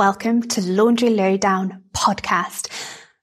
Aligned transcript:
Welcome 0.00 0.40
to 0.44 0.62
Lingerie 0.62 1.10
Lowdown 1.10 1.82
podcast, 1.92 2.72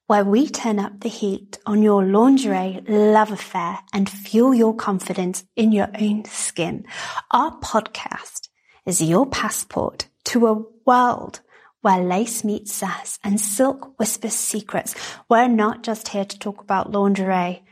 where 0.05 0.23
we 0.23 0.47
turn 0.47 0.77
up 0.77 0.99
the 0.99 1.09
heat 1.09 1.57
on 1.65 1.81
your 1.81 2.05
lingerie 2.05 2.81
love 2.87 3.31
affair 3.31 3.79
and 3.93 4.07
fuel 4.07 4.53
your 4.53 4.75
confidence 4.75 5.43
in 5.55 5.71
your 5.71 5.87
own 5.99 6.25
skin. 6.25 6.85
Our 7.31 7.59
podcast 7.61 8.49
is 8.85 9.01
your 9.01 9.25
passport 9.25 10.07
to 10.25 10.45
a 10.45 10.63
world 10.85 11.39
where 11.81 12.03
lace 12.03 12.43
meets 12.43 12.73
sass 12.73 13.17
and 13.23 13.41
silk 13.41 13.97
whispers 13.97 14.35
secrets. 14.35 14.93
We're 15.27 15.47
not 15.47 15.81
just 15.81 16.09
here 16.09 16.25
to 16.25 16.37
talk 16.37 16.61
about 16.61 16.91
lingerie. 16.91 17.63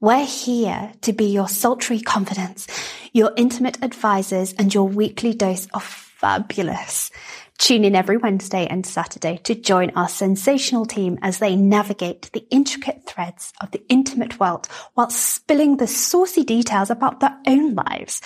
We're 0.00 0.26
here 0.26 0.92
to 1.00 1.14
be 1.14 1.32
your 1.32 1.48
sultry 1.48 2.02
confidence, 2.02 2.66
your 3.14 3.32
intimate 3.38 3.82
advisors, 3.82 4.52
and 4.52 4.74
your 4.74 4.86
weekly 4.86 5.32
dose 5.32 5.66
of 5.72 5.82
fabulous. 5.82 7.10
Tune 7.60 7.84
in 7.84 7.94
every 7.94 8.16
Wednesday 8.16 8.66
and 8.66 8.86
Saturday 8.86 9.36
to 9.44 9.54
join 9.54 9.90
our 9.90 10.08
sensational 10.08 10.86
team 10.86 11.18
as 11.20 11.38
they 11.38 11.56
navigate 11.56 12.30
the 12.32 12.46
intricate 12.50 13.04
threads 13.04 13.52
of 13.60 13.70
the 13.70 13.84
intimate 13.90 14.40
world 14.40 14.66
while 14.94 15.10
spilling 15.10 15.76
the 15.76 15.86
saucy 15.86 16.42
details 16.42 16.88
about 16.88 17.20
their 17.20 17.36
own 17.46 17.74
lives. 17.74 18.22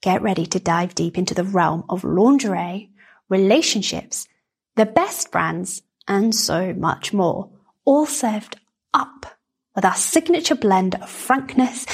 Get 0.00 0.22
ready 0.22 0.46
to 0.46 0.58
dive 0.58 0.94
deep 0.94 1.18
into 1.18 1.34
the 1.34 1.44
realm 1.44 1.84
of 1.90 2.02
lingerie, 2.02 2.88
relationships, 3.28 4.26
the 4.74 4.86
best 4.86 5.30
brands, 5.30 5.82
and 6.08 6.34
so 6.34 6.72
much 6.72 7.12
more, 7.12 7.50
all 7.84 8.06
served 8.06 8.56
up 8.94 9.26
with 9.76 9.84
our 9.84 9.96
signature 9.96 10.56
blend 10.56 10.94
of 10.94 11.10
frankness 11.10 11.84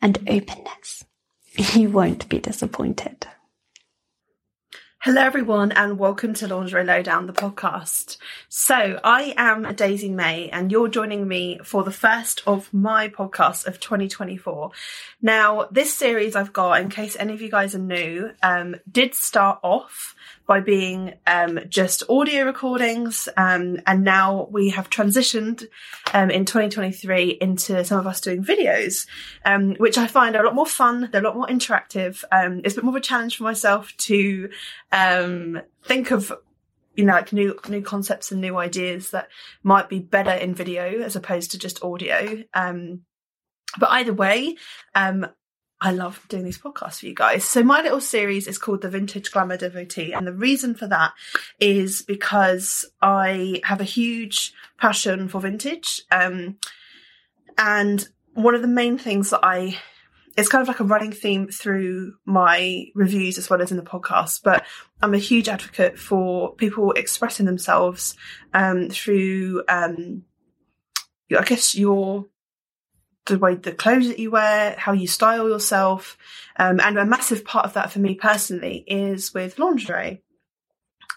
and 0.00 0.18
openness. 0.28 1.04
You 1.74 1.90
won't 1.90 2.28
be 2.28 2.38
disappointed. 2.38 3.26
Hello, 5.08 5.22
everyone, 5.22 5.72
and 5.72 5.98
welcome 5.98 6.34
to 6.34 6.46
Lingerie 6.46 6.84
Lowdown, 6.84 7.26
the 7.26 7.32
podcast. 7.32 8.18
So, 8.50 9.00
I 9.02 9.32
am 9.38 9.74
Daisy 9.74 10.10
Mae, 10.10 10.50
and 10.50 10.70
you're 10.70 10.88
joining 10.88 11.26
me 11.26 11.60
for 11.64 11.82
the 11.82 11.90
first 11.90 12.42
of 12.46 12.70
my 12.74 13.08
podcasts 13.08 13.66
of 13.66 13.80
2024. 13.80 14.70
Now, 15.22 15.66
this 15.70 15.94
series 15.94 16.36
I've 16.36 16.52
got, 16.52 16.82
in 16.82 16.90
case 16.90 17.16
any 17.18 17.32
of 17.32 17.40
you 17.40 17.50
guys 17.50 17.74
are 17.74 17.78
new, 17.78 18.32
um, 18.42 18.76
did 18.92 19.14
start 19.14 19.60
off 19.62 20.14
by 20.48 20.60
being 20.60 21.12
um, 21.26 21.60
just 21.68 22.02
audio 22.08 22.44
recordings. 22.44 23.28
Um, 23.36 23.80
and 23.86 24.02
now 24.02 24.48
we 24.50 24.70
have 24.70 24.88
transitioned 24.88 25.66
um, 26.14 26.30
in 26.30 26.46
2023 26.46 27.36
into 27.38 27.84
some 27.84 27.98
of 28.00 28.06
us 28.06 28.22
doing 28.22 28.42
videos, 28.42 29.06
um, 29.44 29.74
which 29.74 29.98
I 29.98 30.06
find 30.06 30.34
are 30.34 30.42
a 30.42 30.46
lot 30.46 30.54
more 30.54 30.66
fun. 30.66 31.10
They're 31.12 31.20
a 31.20 31.24
lot 31.24 31.36
more 31.36 31.46
interactive. 31.46 32.24
Um, 32.32 32.62
it's 32.64 32.74
a 32.74 32.78
bit 32.78 32.84
more 32.84 32.96
of 32.96 33.02
a 33.02 33.04
challenge 33.04 33.36
for 33.36 33.44
myself 33.44 33.94
to 33.98 34.48
um, 34.98 35.60
think 35.84 36.10
of 36.10 36.32
you 36.94 37.04
know, 37.04 37.12
like 37.12 37.32
new 37.32 37.56
new 37.68 37.80
concepts 37.80 38.32
and 38.32 38.40
new 38.40 38.56
ideas 38.56 39.10
that 39.10 39.28
might 39.62 39.88
be 39.88 40.00
better 40.00 40.32
in 40.32 40.52
video 40.52 41.00
as 41.00 41.14
opposed 41.14 41.52
to 41.52 41.58
just 41.58 41.82
audio. 41.84 42.42
Um, 42.54 43.02
but 43.78 43.90
either 43.90 44.12
way, 44.12 44.56
um, 44.96 45.26
I 45.80 45.92
love 45.92 46.24
doing 46.28 46.42
these 46.42 46.58
podcasts 46.58 47.00
for 47.00 47.06
you 47.06 47.14
guys. 47.14 47.44
So 47.44 47.62
my 47.62 47.82
little 47.82 48.00
series 48.00 48.48
is 48.48 48.58
called 48.58 48.82
the 48.82 48.90
Vintage 48.90 49.30
Glamour 49.30 49.58
Devotee. 49.58 50.12
And 50.12 50.26
the 50.26 50.32
reason 50.32 50.74
for 50.74 50.88
that 50.88 51.12
is 51.60 52.02
because 52.02 52.84
I 53.00 53.60
have 53.62 53.80
a 53.80 53.84
huge 53.84 54.52
passion 54.78 55.28
for 55.28 55.40
vintage. 55.40 56.02
Um, 56.10 56.56
and 57.56 58.08
one 58.34 58.56
of 58.56 58.62
the 58.62 58.68
main 58.68 58.98
things 58.98 59.30
that 59.30 59.44
I, 59.44 59.78
it's 60.36 60.48
kind 60.48 60.62
of 60.62 60.68
like 60.68 60.80
a 60.80 60.84
running 60.84 61.12
theme 61.12 61.46
through 61.46 62.14
my 62.24 62.86
reviews 62.96 63.38
as 63.38 63.48
well 63.48 63.62
as 63.62 63.70
in 63.70 63.76
the 63.76 63.84
podcast, 63.84 64.40
but 64.42 64.64
I'm 65.00 65.14
a 65.14 65.18
huge 65.18 65.48
advocate 65.48 65.98
for 65.98 66.54
people 66.54 66.92
expressing 66.92 67.46
themselves, 67.46 68.16
um, 68.52 68.88
through, 68.90 69.62
um, 69.68 70.24
I 71.36 71.44
guess 71.44 71.74
your 71.74 72.26
the 73.26 73.38
way 73.38 73.54
the 73.54 73.72
clothes 73.72 74.08
that 74.08 74.18
you 74.18 74.30
wear, 74.30 74.74
how 74.78 74.92
you 74.92 75.06
style 75.06 75.48
yourself. 75.48 76.16
Um, 76.56 76.80
and 76.80 76.98
a 76.98 77.04
massive 77.04 77.44
part 77.44 77.66
of 77.66 77.74
that 77.74 77.92
for 77.92 77.98
me 77.98 78.14
personally 78.14 78.84
is 78.86 79.32
with 79.32 79.58
lingerie. 79.58 80.22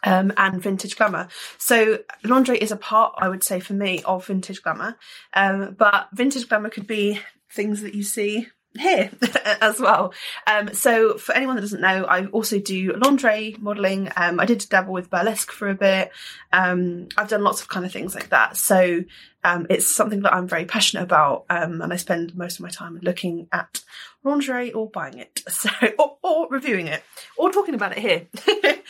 Um, 0.04 0.34
and 0.36 0.60
vintage 0.60 0.98
glamour. 0.98 1.28
So 1.60 2.00
lingerie 2.24 2.58
is 2.58 2.72
a 2.72 2.76
part, 2.76 3.14
I 3.20 3.30
would 3.30 3.44
say, 3.44 3.60
for 3.60 3.74
me 3.74 4.02
of 4.04 4.26
vintage 4.26 4.64
glamour. 4.64 4.98
Um, 5.34 5.76
but 5.78 6.08
vintage 6.12 6.50
glamour 6.50 6.70
could 6.70 6.88
be 6.88 7.20
things 7.52 7.84
that 7.84 7.94
you 7.94 8.02
see 8.02 8.48
here 8.78 9.12
as 9.62 9.80
well. 9.80 10.14
Um, 10.48 10.74
so 10.74 11.18
for 11.18 11.36
anyone 11.36 11.56
that 11.56 11.62
doesn't 11.62 11.82
know, 11.82 12.06
I 12.06 12.26
also 12.28 12.60
do 12.60 12.94
lingerie 12.94 13.56
modelling. 13.60 14.10
Um, 14.16 14.40
I 14.40 14.46
did 14.46 14.66
dabble 14.70 14.94
with 14.94 15.10
burlesque 15.10 15.52
for 15.52 15.70
a 15.70 15.76
bit. 15.76 16.12
Um, 16.54 17.10
I've 17.18 17.28
done 17.28 17.44
lots 17.44 17.62
of 17.62 17.68
kind 17.68 17.86
of 17.86 17.92
things 17.92 18.16
like 18.16 18.30
that. 18.30 18.58
So 18.58 19.04
um, 19.44 19.68
it's 19.70 19.88
something 19.88 20.22
that 20.22 20.34
I'm 20.34 20.48
very 20.48 20.66
passionate 20.66 21.04
about, 21.04 21.46
um, 21.50 21.82
and 21.82 21.92
I 21.92 21.96
spend 21.96 22.36
most 22.36 22.60
of 22.60 22.64
my 22.64 22.70
time 22.70 23.00
looking 23.02 23.48
at 23.52 23.84
lingerie 24.24 24.72
or 24.72 24.90
buying 24.90 25.18
it, 25.18 25.42
so 25.50 25.70
or, 25.98 26.18
or 26.22 26.48
reviewing 26.50 26.88
it, 26.88 27.04
or 27.38 27.52
talking 27.52 27.76
about 27.76 27.98
it 27.98 28.00
here. 28.00 28.28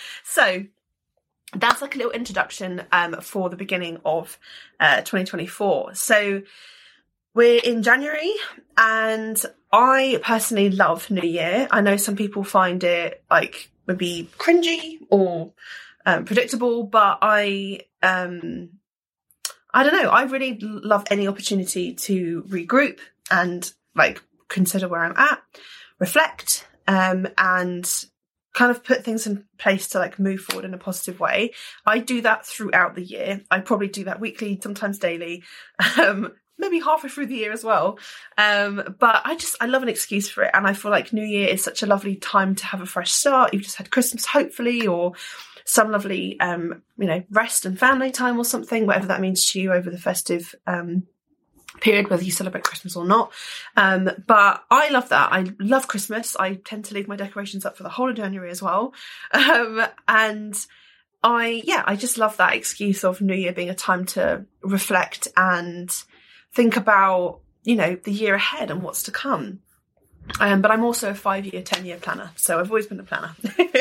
so 0.23 0.65
that's 1.55 1.81
like 1.81 1.95
a 1.95 1.97
little 1.97 2.11
introduction 2.11 2.83
um, 2.91 3.19
for 3.21 3.49
the 3.49 3.57
beginning 3.57 3.99
of 4.05 4.37
uh, 4.79 4.97
2024. 4.97 5.95
So 5.95 6.43
we're 7.33 7.61
in 7.63 7.83
January 7.83 8.33
and 8.77 9.41
I 9.71 10.19
personally 10.21 10.69
love 10.69 11.09
New 11.09 11.27
Year. 11.27 11.67
I 11.71 11.81
know 11.81 11.97
some 11.97 12.15
people 12.15 12.43
find 12.43 12.83
it 12.83 13.23
like 13.29 13.71
maybe 13.87 14.29
cringy 14.37 14.99
or 15.09 15.53
um, 16.05 16.25
predictable, 16.25 16.83
but 16.83 17.19
I 17.21 17.81
um, 18.03 18.69
I 19.73 19.83
don't 19.83 19.93
know. 19.93 20.09
I 20.09 20.23
really 20.23 20.57
love 20.59 21.05
any 21.09 21.27
opportunity 21.27 21.93
to 21.93 22.43
regroup 22.43 22.99
and 23.29 23.71
like 23.95 24.21
consider 24.49 24.87
where 24.87 25.03
I'm 25.03 25.15
at, 25.15 25.41
reflect, 25.99 26.67
um, 26.87 27.27
and 27.37 27.89
kind 28.53 28.71
of 28.71 28.83
put 28.83 29.05
things 29.05 29.25
in 29.27 29.45
place 29.57 29.87
to 29.89 29.99
like 29.99 30.19
move 30.19 30.41
forward 30.41 30.65
in 30.65 30.73
a 30.73 30.77
positive 30.77 31.19
way. 31.21 31.53
I 31.85 31.99
do 31.99 32.21
that 32.21 32.45
throughout 32.45 32.95
the 32.95 33.03
year. 33.03 33.41
I 33.49 33.59
probably 33.59 33.87
do 33.87 34.03
that 34.05 34.19
weekly, 34.19 34.59
sometimes 34.61 34.99
daily. 34.99 35.43
Um, 35.97 36.33
maybe 36.61 36.79
halfway 36.79 37.09
through 37.09 37.25
the 37.25 37.35
year 37.35 37.51
as 37.51 37.63
well. 37.63 37.99
Um, 38.37 38.95
but 38.99 39.21
I 39.25 39.35
just 39.35 39.57
I 39.59 39.65
love 39.65 39.83
an 39.83 39.89
excuse 39.89 40.29
for 40.29 40.43
it, 40.43 40.51
and 40.53 40.65
I 40.65 40.73
feel 40.73 40.91
like 40.91 41.11
New 41.11 41.25
Year 41.25 41.49
is 41.49 41.63
such 41.63 41.83
a 41.83 41.87
lovely 41.87 42.15
time 42.15 42.55
to 42.55 42.65
have 42.67 42.81
a 42.81 42.85
fresh 42.85 43.11
start. 43.11 43.53
You've 43.53 43.63
just 43.63 43.77
had 43.77 43.91
Christmas, 43.91 44.25
hopefully, 44.25 44.87
or 44.87 45.13
some 45.65 45.91
lovely 45.91 46.39
um, 46.39 46.81
you 46.97 47.07
know 47.07 47.23
rest 47.31 47.65
and 47.65 47.77
family 47.77 48.11
time 48.11 48.37
or 48.37 48.45
something, 48.45 48.85
whatever 48.85 49.07
that 49.07 49.21
means 49.21 49.45
to 49.51 49.61
you 49.61 49.73
over 49.73 49.89
the 49.89 49.97
festive. 49.97 50.55
Um, 50.67 51.03
period 51.79 52.09
whether 52.09 52.23
you 52.23 52.31
celebrate 52.31 52.65
christmas 52.65 52.97
or 52.97 53.05
not 53.05 53.31
um, 53.77 54.09
but 54.27 54.61
i 54.69 54.89
love 54.89 55.07
that 55.07 55.31
i 55.31 55.45
love 55.59 55.87
christmas 55.87 56.35
i 56.35 56.55
tend 56.55 56.83
to 56.83 56.93
leave 56.93 57.07
my 57.07 57.15
decorations 57.15 57.65
up 57.65 57.77
for 57.77 57.83
the 57.83 57.89
whole 57.89 58.09
of 58.09 58.15
january 58.15 58.51
as 58.51 58.61
well 58.61 58.93
um, 59.31 59.81
and 60.07 60.65
i 61.23 61.61
yeah 61.65 61.81
i 61.87 61.95
just 61.95 62.17
love 62.17 62.35
that 62.37 62.55
excuse 62.55 63.05
of 63.05 63.21
new 63.21 63.33
year 63.33 63.53
being 63.53 63.69
a 63.69 63.75
time 63.75 64.05
to 64.05 64.43
reflect 64.63 65.29
and 65.37 66.03
think 66.53 66.77
about, 66.77 67.39
you 67.63 67.75
know, 67.75 67.95
the 67.95 68.11
year 68.11 68.35
ahead 68.35 68.71
and 68.71 68.83
what's 68.83 69.03
to 69.03 69.11
come. 69.11 69.59
Um, 70.39 70.61
but 70.61 70.71
I'm 70.71 70.83
also 70.83 71.09
a 71.09 71.15
five 71.15 71.45
year, 71.45 71.61
10 71.61 71.85
year 71.85 71.97
planner. 71.97 72.31
So 72.35 72.59
I've 72.59 72.69
always 72.69 72.87
been 72.87 72.99
a 72.99 73.03
planner. 73.03 73.35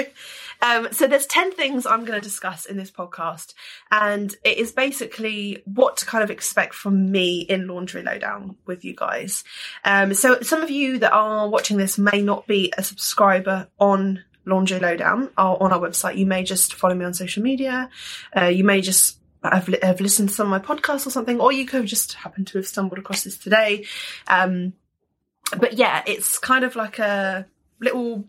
um, 0.63 0.89
so 0.93 1.07
there's 1.07 1.27
10 1.27 1.53
things 1.53 1.87
I'm 1.87 2.05
going 2.05 2.19
to 2.19 2.25
discuss 2.25 2.65
in 2.65 2.77
this 2.77 2.91
podcast. 2.91 3.55
And 3.91 4.35
it 4.45 4.59
is 4.59 4.73
basically 4.73 5.63
what 5.65 5.99
to 5.99 6.07
kind 6.07 6.25
of 6.25 6.31
expect 6.31 6.75
from 6.75 7.11
me 7.11 7.41
in 7.41 7.69
Lingerie 7.69 8.03
Lowdown 8.03 8.57
with 8.67 8.85
you 8.85 8.95
guys. 8.95 9.45
Um, 9.85 10.15
so 10.15 10.41
some 10.41 10.63
of 10.63 10.71
you 10.71 10.99
that 10.99 11.13
are 11.13 11.49
watching 11.49 11.77
this 11.77 11.99
may 11.99 12.23
not 12.23 12.47
be 12.47 12.73
a 12.77 12.83
subscriber 12.83 13.69
on 13.79 14.25
Lingerie 14.47 14.81
Lowdown 14.81 15.31
or 15.37 15.63
on 15.63 15.73
our 15.73 15.81
website. 15.81 16.17
You 16.17 16.27
may 16.27 16.43
just 16.43 16.75
follow 16.75 16.95
me 16.95 17.05
on 17.05 17.15
social 17.15 17.43
media. 17.43 17.91
Uh, 18.37 18.47
you 18.47 18.65
may 18.65 18.81
just 18.81 19.20
have, 19.43 19.67
have 19.83 20.01
listened 20.01 20.29
to 20.29 20.35
some 20.35 20.53
of 20.53 20.63
my 20.63 20.75
podcasts 20.75 21.07
or 21.07 21.11
something, 21.11 21.41
or 21.41 21.53
you 21.53 21.67
could 21.67 21.81
have 21.81 21.87
just 21.87 22.15
happened 22.15 22.47
to 22.49 22.59
have 22.59 22.67
stumbled 22.67 22.99
across 22.99 23.25
this 23.25 23.39
today. 23.39 23.87
Um, 24.29 24.75
but 25.57 25.75
yeah, 25.75 26.03
it's 26.07 26.39
kind 26.39 26.65
of 26.65 26.77
like 26.77 26.99
a 26.99 27.47
little 27.81 28.25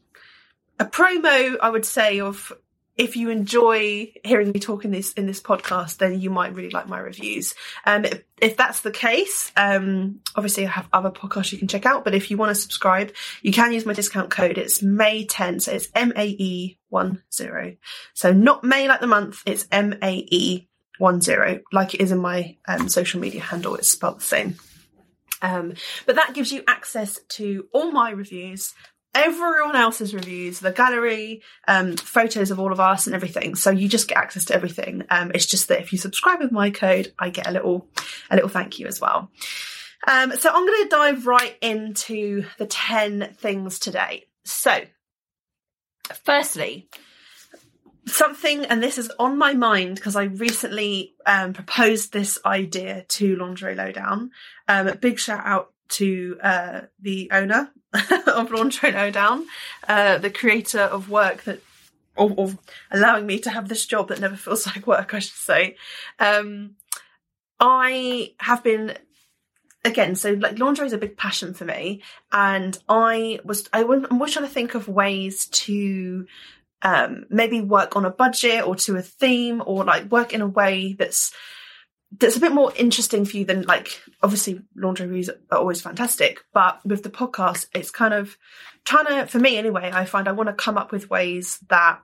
a 0.80 0.86
promo, 0.86 1.58
I 1.62 1.70
would 1.70 1.86
say, 1.86 2.20
of 2.20 2.52
if 2.98 3.16
you 3.16 3.30
enjoy 3.30 4.12
hearing 4.24 4.52
me 4.52 4.60
talk 4.60 4.86
in 4.86 4.92
this 4.92 5.14
in 5.14 5.26
this 5.26 5.42
podcast, 5.42 5.98
then 5.98 6.20
you 6.20 6.30
might 6.30 6.54
really 6.54 6.70
like 6.70 6.88
my 6.88 7.00
reviews. 7.00 7.56
Um, 7.86 8.06
if, 8.06 8.24
if 8.42 8.58
that's 8.58 8.82
the 8.82 8.92
case, 8.92 9.52
um, 9.56 10.20
obviously 10.36 10.66
I 10.66 10.70
have 10.70 10.90
other 10.92 11.10
podcasts 11.10 11.52
you 11.52 11.58
can 11.58 11.68
check 11.68 11.86
out. 11.86 12.04
But 12.04 12.16
if 12.16 12.30
you 12.30 12.38
want 12.38 12.50
to 12.50 12.62
subscribe, 12.62 13.14
you 13.42 13.52
can 13.52 13.72
use 13.72 13.86
my 13.86 13.94
discount 13.94 14.30
code. 14.30 14.58
It's 14.58 14.82
May 14.82 15.26
ten, 15.26 15.60
so 15.60 15.72
it's 15.72 15.90
M 15.96 16.14
A 16.16 16.26
E 16.26 16.80
one 16.90 17.24
zero. 17.34 17.76
So 18.14 18.34
not 18.34 18.64
May 18.64 18.88
like 18.88 19.00
the 19.00 19.08
month, 19.08 19.42
it's 19.46 19.68
M 19.72 19.96
A 20.02 20.14
E 20.30 20.68
one 21.02 21.20
zero, 21.20 21.60
like 21.74 21.94
it 21.94 22.02
is 22.02 22.12
in 22.12 22.20
my 22.20 22.56
um, 22.68 22.88
social 22.88 23.20
media 23.20 23.42
handle. 23.42 23.76
It's 23.76 23.92
spelled 23.92 24.20
the 24.20 24.24
same. 24.24 24.56
Um, 25.42 25.74
but 26.06 26.16
that 26.16 26.34
gives 26.34 26.52
you 26.52 26.64
access 26.68 27.20
to 27.30 27.68
all 27.74 27.92
my 27.92 28.12
reviews, 28.12 28.74
everyone 29.16 29.76
else's 29.76 30.14
reviews, 30.14 30.60
the 30.60 30.72
gallery, 30.72 31.42
um, 31.68 31.98
photos 31.98 32.52
of 32.52 32.60
all 32.60 32.72
of 32.72 32.80
us 32.80 33.08
and 33.08 33.16
everything. 33.16 33.56
So 33.56 33.72
you 33.72 33.90
just 33.90 34.08
get 34.08 34.18
access 34.18 34.46
to 34.46 34.54
everything. 34.54 35.04
Um, 35.10 35.32
it's 35.34 35.48
just 35.48 35.68
that 35.68 35.82
if 35.82 35.92
you 35.92 35.98
subscribe 35.98 36.40
with 36.40 36.52
my 36.52 36.70
code, 36.70 37.12
I 37.18 37.30
get 37.32 37.48
a 37.48 37.52
little, 37.52 37.88
a 38.30 38.36
little 38.36 38.50
thank 38.50 38.78
you 38.78 38.86
as 38.86 39.02
well. 39.02 39.32
Um, 40.08 40.36
so 40.38 40.50
I'm 40.50 40.66
going 40.66 40.84
to 40.84 40.90
dive 40.90 41.28
right 41.28 41.58
into 41.62 42.46
the 42.58 42.68
10 42.68 43.36
things 43.38 43.80
today. 43.80 44.26
So 44.46 44.82
firstly, 46.24 46.88
something, 48.06 48.66
and 48.66 48.82
this 48.82 48.98
is 48.98 49.12
on 49.20 49.38
my 49.38 49.54
mind 49.54 49.96
because 49.96 50.16
I 50.16 50.24
recently 50.24 51.14
um, 51.26 51.54
proposed 51.54 52.14
this 52.14 52.40
idea 52.46 53.06
to 53.10 53.36
Lingerie 53.36 53.76
Lowdown. 53.76 54.32
Um, 54.68 54.98
big 55.00 55.20
shout 55.20 55.46
out 55.46 55.74
to 55.90 56.38
uh, 56.42 56.82
the 57.00 57.30
owner 57.32 57.72
of 58.28 58.52
Lingerie 58.52 58.92
Lowdown, 58.92 59.46
uh, 59.88 60.18
the 60.18 60.30
creator 60.30 60.82
of 60.82 61.10
work 61.10 61.44
that, 61.44 61.62
of, 62.18 62.38
of, 62.40 62.58
allowing 62.90 63.26
me 63.26 63.40
to 63.40 63.50
have 63.50 63.70
this 63.70 63.86
job 63.86 64.08
that 64.08 64.20
never 64.20 64.36
feels 64.36 64.66
like 64.68 64.88
work, 64.88 65.14
I 65.14 65.20
should 65.20 65.34
say. 65.34 65.76
Um, 66.20 66.76
I 67.60 68.34
have 68.40 68.64
been 68.64 68.98
again, 69.84 70.16
so 70.16 70.34
like 70.34 70.60
laundry 70.60 70.88
is 70.88 70.94
a 70.94 70.98
big 70.98 71.18
passion 71.18 71.54
for 71.54 71.66
me, 71.66 72.02
and 72.32 72.78
I 72.90 73.40
was 73.44 73.70
I 73.74 73.84
was 73.84 74.34
trying 74.34 74.46
to 74.46 74.52
think 74.52 74.76
of 74.76 74.88
ways 74.88 75.46
to 75.48 76.26
um, 76.84 77.26
maybe 77.30 77.62
work 77.62 77.96
on 77.96 78.06
a 78.06 78.10
budget 78.10 78.66
or 78.66 78.76
to 78.76 78.96
a 78.96 79.02
theme 79.02 79.62
or 79.66 79.84
like 79.84 80.12
work 80.12 80.34
in 80.34 80.42
a 80.42 80.48
way 80.48 80.94
that's 80.94 81.32
that's 82.18 82.36
a 82.36 82.42
bit 82.42 82.52
more 82.52 82.74
interesting 82.76 83.24
for 83.24 83.38
you 83.38 83.46
than 83.46 83.62
like 83.64 84.02
obviously 84.22 84.62
laundry 84.76 85.08
reviews 85.08 85.30
are 85.30 85.58
always 85.58 85.82
fantastic 85.82 86.44
but 86.54 86.86
with 86.86 87.04
the 87.04 87.10
podcast 87.10 87.68
it's 87.74 87.92
kind 87.92 88.14
of 88.14 88.38
trying 88.84 89.06
to 89.06 89.26
for 89.28 89.40
me 89.40 89.58
anyway 89.58 89.90
i 89.94 90.04
find 90.04 90.28
i 90.28 90.32
want 90.32 90.48
to 90.48 90.54
come 90.54 90.78
up 90.78 90.92
with 90.92 91.10
ways 91.10 91.60
that 91.70 92.00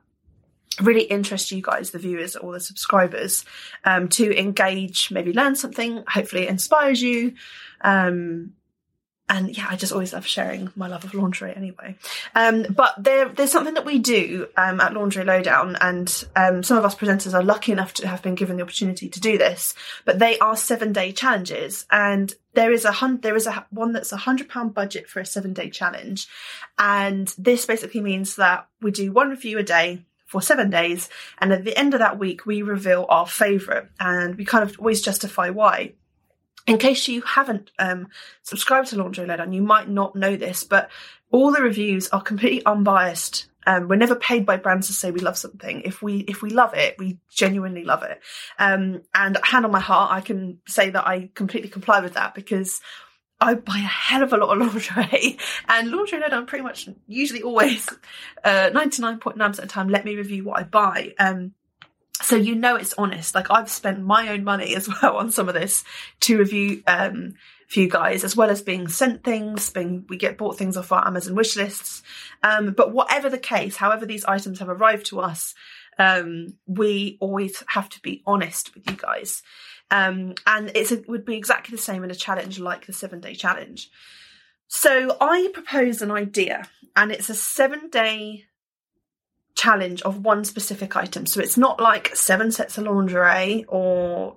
really 0.80 1.02
interest 1.02 1.50
you 1.50 1.60
guys 1.60 1.90
the 1.90 1.98
viewers 1.98 2.36
or 2.36 2.52
the 2.52 2.60
subscribers 2.60 3.44
um, 3.84 4.08
to 4.08 4.38
engage 4.38 5.10
maybe 5.10 5.32
learn 5.32 5.54
something 5.54 6.04
hopefully 6.08 6.44
it 6.44 6.48
inspires 6.48 7.02
you 7.02 7.34
um, 7.82 8.52
and 9.28 9.56
yeah, 9.56 9.66
I 9.68 9.76
just 9.76 9.92
always 9.92 10.12
love 10.12 10.26
sharing 10.26 10.70
my 10.74 10.88
love 10.88 11.04
of 11.04 11.14
laundry 11.14 11.54
anyway. 11.54 11.96
Um, 12.34 12.66
but 12.70 12.94
there, 12.98 13.28
there's 13.28 13.52
something 13.52 13.74
that 13.74 13.84
we 13.84 13.98
do 13.98 14.48
um, 14.56 14.80
at 14.80 14.94
Lingerie 14.94 15.24
Lowdown, 15.24 15.76
and 15.80 16.24
um, 16.34 16.62
some 16.62 16.78
of 16.78 16.84
us 16.84 16.94
presenters 16.94 17.34
are 17.34 17.42
lucky 17.42 17.72
enough 17.72 17.94
to 17.94 18.08
have 18.08 18.22
been 18.22 18.34
given 18.34 18.56
the 18.56 18.62
opportunity 18.62 19.08
to 19.08 19.20
do 19.20 19.36
this. 19.36 19.74
But 20.04 20.18
they 20.18 20.38
are 20.38 20.56
seven 20.56 20.92
day 20.92 21.12
challenges, 21.12 21.86
and 21.90 22.34
there 22.54 22.72
is 22.72 22.84
a 22.84 22.92
hun- 22.92 23.20
there 23.20 23.36
is 23.36 23.46
a 23.46 23.66
one 23.70 23.92
that's 23.92 24.12
a 24.12 24.16
hundred 24.16 24.48
pound 24.48 24.74
budget 24.74 25.08
for 25.08 25.20
a 25.20 25.26
seven 25.26 25.52
day 25.52 25.68
challenge, 25.68 26.26
and 26.78 27.32
this 27.36 27.66
basically 27.66 28.00
means 28.00 28.36
that 28.36 28.66
we 28.80 28.90
do 28.90 29.12
one 29.12 29.30
review 29.30 29.58
a 29.58 29.62
day 29.62 30.04
for 30.24 30.40
seven 30.40 30.70
days, 30.70 31.08
and 31.38 31.52
at 31.52 31.64
the 31.64 31.76
end 31.76 31.92
of 31.92 32.00
that 32.00 32.18
week 32.18 32.46
we 32.46 32.62
reveal 32.62 33.04
our 33.10 33.26
favourite, 33.26 33.86
and 34.00 34.36
we 34.36 34.44
kind 34.44 34.64
of 34.64 34.78
always 34.78 35.02
justify 35.02 35.50
why 35.50 35.92
in 36.68 36.76
case 36.76 37.08
you 37.08 37.22
haven't 37.22 37.70
um, 37.78 38.08
subscribed 38.42 38.88
to 38.88 38.96
Lingerie 38.96 39.26
Lowdown, 39.26 39.54
you 39.54 39.62
might 39.62 39.88
not 39.88 40.14
know 40.14 40.36
this, 40.36 40.64
but 40.64 40.90
all 41.30 41.50
the 41.50 41.62
reviews 41.62 42.08
are 42.10 42.20
completely 42.20 42.64
unbiased. 42.66 43.46
Um, 43.66 43.88
we're 43.88 43.96
never 43.96 44.14
paid 44.14 44.44
by 44.44 44.58
brands 44.58 44.86
to 44.86 44.92
say 44.92 45.10
we 45.10 45.20
love 45.20 45.38
something. 45.38 45.80
If 45.82 46.02
we 46.02 46.18
if 46.20 46.42
we 46.42 46.50
love 46.50 46.74
it, 46.74 46.96
we 46.98 47.18
genuinely 47.30 47.84
love 47.84 48.02
it. 48.02 48.20
Um, 48.58 49.02
and 49.14 49.38
hand 49.42 49.64
on 49.64 49.72
my 49.72 49.80
heart, 49.80 50.12
I 50.12 50.20
can 50.20 50.58
say 50.66 50.90
that 50.90 51.06
I 51.06 51.30
completely 51.34 51.70
comply 51.70 52.00
with 52.00 52.14
that 52.14 52.34
because 52.34 52.82
I 53.40 53.54
buy 53.54 53.78
a 53.78 53.80
hell 53.80 54.22
of 54.22 54.32
a 54.34 54.36
lot 54.36 54.50
of 54.50 54.58
lingerie, 54.74 55.38
and 55.68 55.90
Lingerie 55.90 56.20
Lowdown 56.20 56.46
pretty 56.46 56.64
much 56.64 56.88
usually 57.06 57.42
always 57.42 57.88
uh, 58.44 58.70
ninety 58.74 59.00
nine 59.00 59.18
point 59.18 59.38
nine 59.38 59.50
percent 59.50 59.64
of 59.64 59.68
the 59.70 59.74
time 59.74 59.88
let 59.88 60.04
me 60.04 60.16
review 60.16 60.44
what 60.44 60.60
I 60.60 60.64
buy. 60.64 61.14
Um, 61.18 61.54
so 62.22 62.36
you 62.36 62.54
know 62.54 62.76
it's 62.76 62.94
honest. 62.98 63.34
Like 63.34 63.50
I've 63.50 63.70
spent 63.70 64.02
my 64.02 64.28
own 64.28 64.44
money 64.44 64.74
as 64.74 64.88
well 65.02 65.16
on 65.16 65.30
some 65.30 65.48
of 65.48 65.54
this 65.54 65.84
to 66.20 66.38
review 66.38 66.82
um, 66.86 67.34
for 67.68 67.80
you 67.80 67.88
guys, 67.88 68.24
as 68.24 68.36
well 68.36 68.50
as 68.50 68.62
being 68.62 68.88
sent 68.88 69.24
things. 69.24 69.70
Being 69.70 70.04
we 70.08 70.16
get 70.16 70.38
bought 70.38 70.58
things 70.58 70.76
off 70.76 70.92
our 70.92 71.06
Amazon 71.06 71.34
wish 71.34 71.56
lists. 71.56 72.02
Um, 72.42 72.72
but 72.72 72.92
whatever 72.92 73.28
the 73.28 73.38
case, 73.38 73.76
however 73.76 74.06
these 74.06 74.24
items 74.24 74.58
have 74.58 74.68
arrived 74.68 75.06
to 75.06 75.20
us, 75.20 75.54
um, 75.98 76.54
we 76.66 77.18
always 77.20 77.62
have 77.68 77.88
to 77.90 78.00
be 78.00 78.22
honest 78.26 78.74
with 78.74 78.88
you 78.88 78.96
guys. 78.96 79.42
Um, 79.90 80.34
and 80.46 80.70
it 80.74 81.08
would 81.08 81.24
be 81.24 81.36
exactly 81.36 81.74
the 81.74 81.82
same 81.82 82.04
in 82.04 82.10
a 82.10 82.14
challenge 82.14 82.58
like 82.58 82.86
the 82.86 82.92
seven 82.92 83.20
day 83.20 83.34
challenge. 83.34 83.90
So 84.66 85.16
I 85.20 85.50
proposed 85.54 86.02
an 86.02 86.10
idea, 86.10 86.68
and 86.94 87.10
it's 87.10 87.30
a 87.30 87.34
seven 87.34 87.88
day 87.88 88.44
challenge 89.58 90.02
of 90.02 90.24
one 90.24 90.44
specific 90.44 90.94
item. 90.94 91.26
So 91.26 91.40
it's 91.40 91.56
not 91.58 91.80
like 91.80 92.14
seven 92.14 92.52
sets 92.52 92.78
of 92.78 92.84
lingerie 92.84 93.64
or 93.66 94.36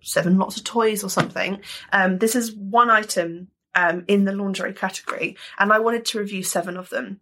seven 0.00 0.38
lots 0.38 0.56
of 0.56 0.64
toys 0.64 1.04
or 1.04 1.10
something. 1.10 1.60
Um, 1.92 2.16
this 2.18 2.34
is 2.34 2.54
one 2.54 2.88
item 2.88 3.48
um, 3.74 4.04
in 4.08 4.24
the 4.24 4.32
lingerie 4.32 4.72
category, 4.72 5.36
and 5.58 5.70
I 5.72 5.78
wanted 5.78 6.06
to 6.06 6.18
review 6.20 6.42
seven 6.42 6.78
of 6.78 6.88
them. 6.88 7.20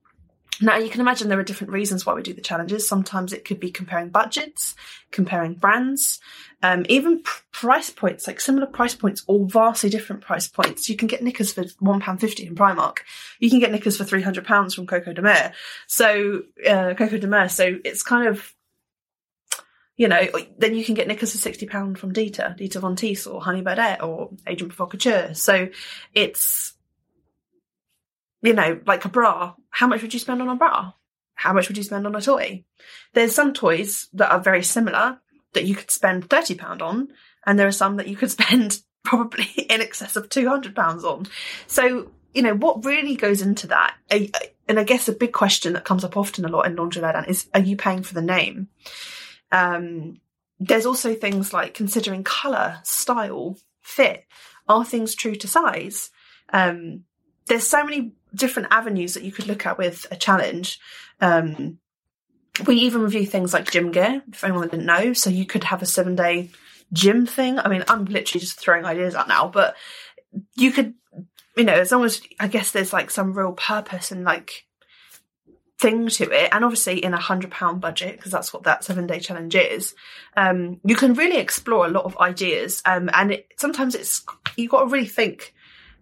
Now, 0.60 0.76
you 0.76 0.90
can 0.90 1.00
imagine 1.00 1.28
there 1.28 1.38
are 1.38 1.44
different 1.44 1.72
reasons 1.72 2.04
why 2.04 2.12
we 2.12 2.22
do 2.22 2.34
the 2.34 2.42
challenges. 2.42 2.86
Sometimes 2.86 3.32
it 3.32 3.44
could 3.44 3.58
be 3.58 3.70
comparing 3.70 4.10
budgets, 4.10 4.74
comparing 5.10 5.54
brands, 5.54 6.20
um, 6.62 6.84
even 6.88 7.22
pr- 7.22 7.42
price 7.52 7.88
points, 7.88 8.26
like 8.26 8.40
similar 8.40 8.66
price 8.66 8.94
points 8.94 9.24
or 9.26 9.46
vastly 9.46 9.88
different 9.88 10.22
price 10.22 10.48
points. 10.48 10.88
You 10.88 10.96
can 10.96 11.08
get 11.08 11.22
knickers 11.22 11.52
for 11.52 11.64
£1.50 11.64 12.46
in 12.46 12.54
Primark. 12.54 12.98
You 13.38 13.48
can 13.48 13.58
get 13.58 13.72
knickers 13.72 13.96
for 13.96 14.04
£300 14.04 14.74
from 14.74 14.86
Coco 14.86 15.12
de 15.14 15.22
Mer. 15.22 15.52
So, 15.86 16.42
uh, 16.68 16.94
Coco 16.94 17.16
de 17.16 17.26
Mer. 17.26 17.48
So 17.48 17.78
it's 17.82 18.02
kind 18.02 18.28
of, 18.28 18.54
you 19.96 20.08
know, 20.08 20.26
then 20.58 20.74
you 20.74 20.84
can 20.84 20.94
get 20.94 21.08
knickers 21.08 21.32
for 21.32 21.50
£60 21.50 21.96
from 21.96 22.12
Dita, 22.12 22.54
Dita 22.58 22.80
Von 22.80 22.96
Teese 22.96 23.26
or 23.26 23.40
Honey 23.40 23.62
Birdette 23.62 24.02
or 24.02 24.30
Agent 24.46 24.74
Provocateur. 24.74 25.34
So 25.34 25.68
it's, 26.14 26.74
you 28.42 28.52
know, 28.52 28.80
like 28.86 29.04
a 29.04 29.08
bra, 29.08 29.54
how 29.70 29.86
much 29.86 30.02
would 30.02 30.14
you 30.14 30.20
spend 30.20 30.40
on 30.42 30.48
a 30.48 30.56
bra? 30.56 30.92
How 31.34 31.52
much 31.52 31.68
would 31.68 31.76
you 31.76 31.82
spend 31.84 32.06
on 32.06 32.14
a 32.14 32.20
toy? 32.20 32.64
There's 33.14 33.34
some 33.34 33.52
toys 33.52 34.08
that 34.12 34.30
are 34.30 34.40
very 34.40 34.62
similar 34.62 35.20
that 35.54 35.64
you 35.64 35.74
could 35.74 35.90
spend 35.90 36.28
£30 36.28 36.82
on, 36.82 37.08
and 37.46 37.58
there 37.58 37.66
are 37.66 37.72
some 37.72 37.96
that 37.96 38.08
you 38.08 38.16
could 38.16 38.30
spend 38.38 38.80
probably 39.02 39.48
in 39.68 39.80
excess 39.80 40.16
of 40.16 40.28
£200 40.28 40.76
on. 41.04 41.26
So, 41.66 42.10
you 42.34 42.42
know, 42.42 42.54
what 42.54 42.84
really 42.84 43.16
goes 43.16 43.42
into 43.42 43.68
that? 43.68 43.94
And 44.10 44.78
I 44.78 44.84
guess 44.84 45.08
a 45.08 45.12
big 45.12 45.32
question 45.32 45.72
that 45.72 45.84
comes 45.84 46.04
up 46.04 46.16
often 46.16 46.44
a 46.44 46.48
lot 46.48 46.66
in 46.66 46.76
Lowdown 46.76 47.24
is 47.26 47.48
are 47.54 47.60
you 47.60 47.76
paying 47.76 48.02
for 48.02 48.14
the 48.14 48.22
name? 48.22 48.68
Um, 49.50 50.20
there's 50.60 50.86
also 50.86 51.14
things 51.14 51.52
like 51.52 51.74
considering 51.74 52.22
colour, 52.22 52.78
style, 52.84 53.56
fit. 53.80 54.26
Are 54.68 54.84
things 54.84 55.14
true 55.14 55.34
to 55.34 55.48
size? 55.48 56.10
Um, 56.52 57.04
there's 57.46 57.66
so 57.66 57.82
many 57.82 58.12
different 58.34 58.68
avenues 58.70 59.14
that 59.14 59.24
you 59.24 59.32
could 59.32 59.46
look 59.46 59.66
at 59.66 59.78
with 59.78 60.06
a 60.10 60.16
challenge. 60.16 60.78
Um, 61.20 61.78
we 62.66 62.76
even 62.76 63.02
review 63.02 63.26
things 63.26 63.52
like 63.52 63.70
gym 63.70 63.90
gear, 63.90 64.22
if 64.30 64.44
anyone 64.44 64.68
didn't 64.68 64.86
know. 64.86 65.12
So 65.12 65.30
you 65.30 65.46
could 65.46 65.64
have 65.64 65.82
a 65.82 65.86
seven 65.86 66.16
day 66.16 66.50
gym 66.92 67.26
thing. 67.26 67.58
I 67.58 67.68
mean, 67.68 67.84
I'm 67.88 68.04
literally 68.04 68.40
just 68.40 68.58
throwing 68.58 68.84
ideas 68.84 69.14
out 69.14 69.28
now, 69.28 69.48
but 69.48 69.76
you 70.56 70.72
could, 70.72 70.94
you 71.56 71.64
know, 71.64 71.74
as 71.74 71.92
long 71.92 72.04
as 72.04 72.20
I 72.38 72.48
guess 72.48 72.70
there's 72.70 72.92
like 72.92 73.10
some 73.10 73.32
real 73.32 73.52
purpose 73.52 74.10
and 74.10 74.24
like 74.24 74.66
thing 75.80 76.08
to 76.08 76.30
it, 76.30 76.50
and 76.52 76.64
obviously 76.64 77.02
in 77.02 77.14
a 77.14 77.20
hundred 77.20 77.50
pound 77.50 77.80
budget, 77.80 78.16
because 78.16 78.32
that's 78.32 78.52
what 78.52 78.64
that 78.64 78.84
seven 78.84 79.06
day 79.06 79.18
challenge 79.18 79.54
is, 79.54 79.94
um, 80.36 80.80
you 80.84 80.94
can 80.94 81.14
really 81.14 81.38
explore 81.38 81.86
a 81.86 81.90
lot 81.90 82.04
of 82.04 82.18
ideas. 82.18 82.82
Um, 82.84 83.08
and 83.12 83.32
it, 83.32 83.48
sometimes 83.56 83.94
it's, 83.94 84.24
you've 84.56 84.70
got 84.70 84.80
to 84.80 84.86
really 84.90 85.06
think 85.06 85.54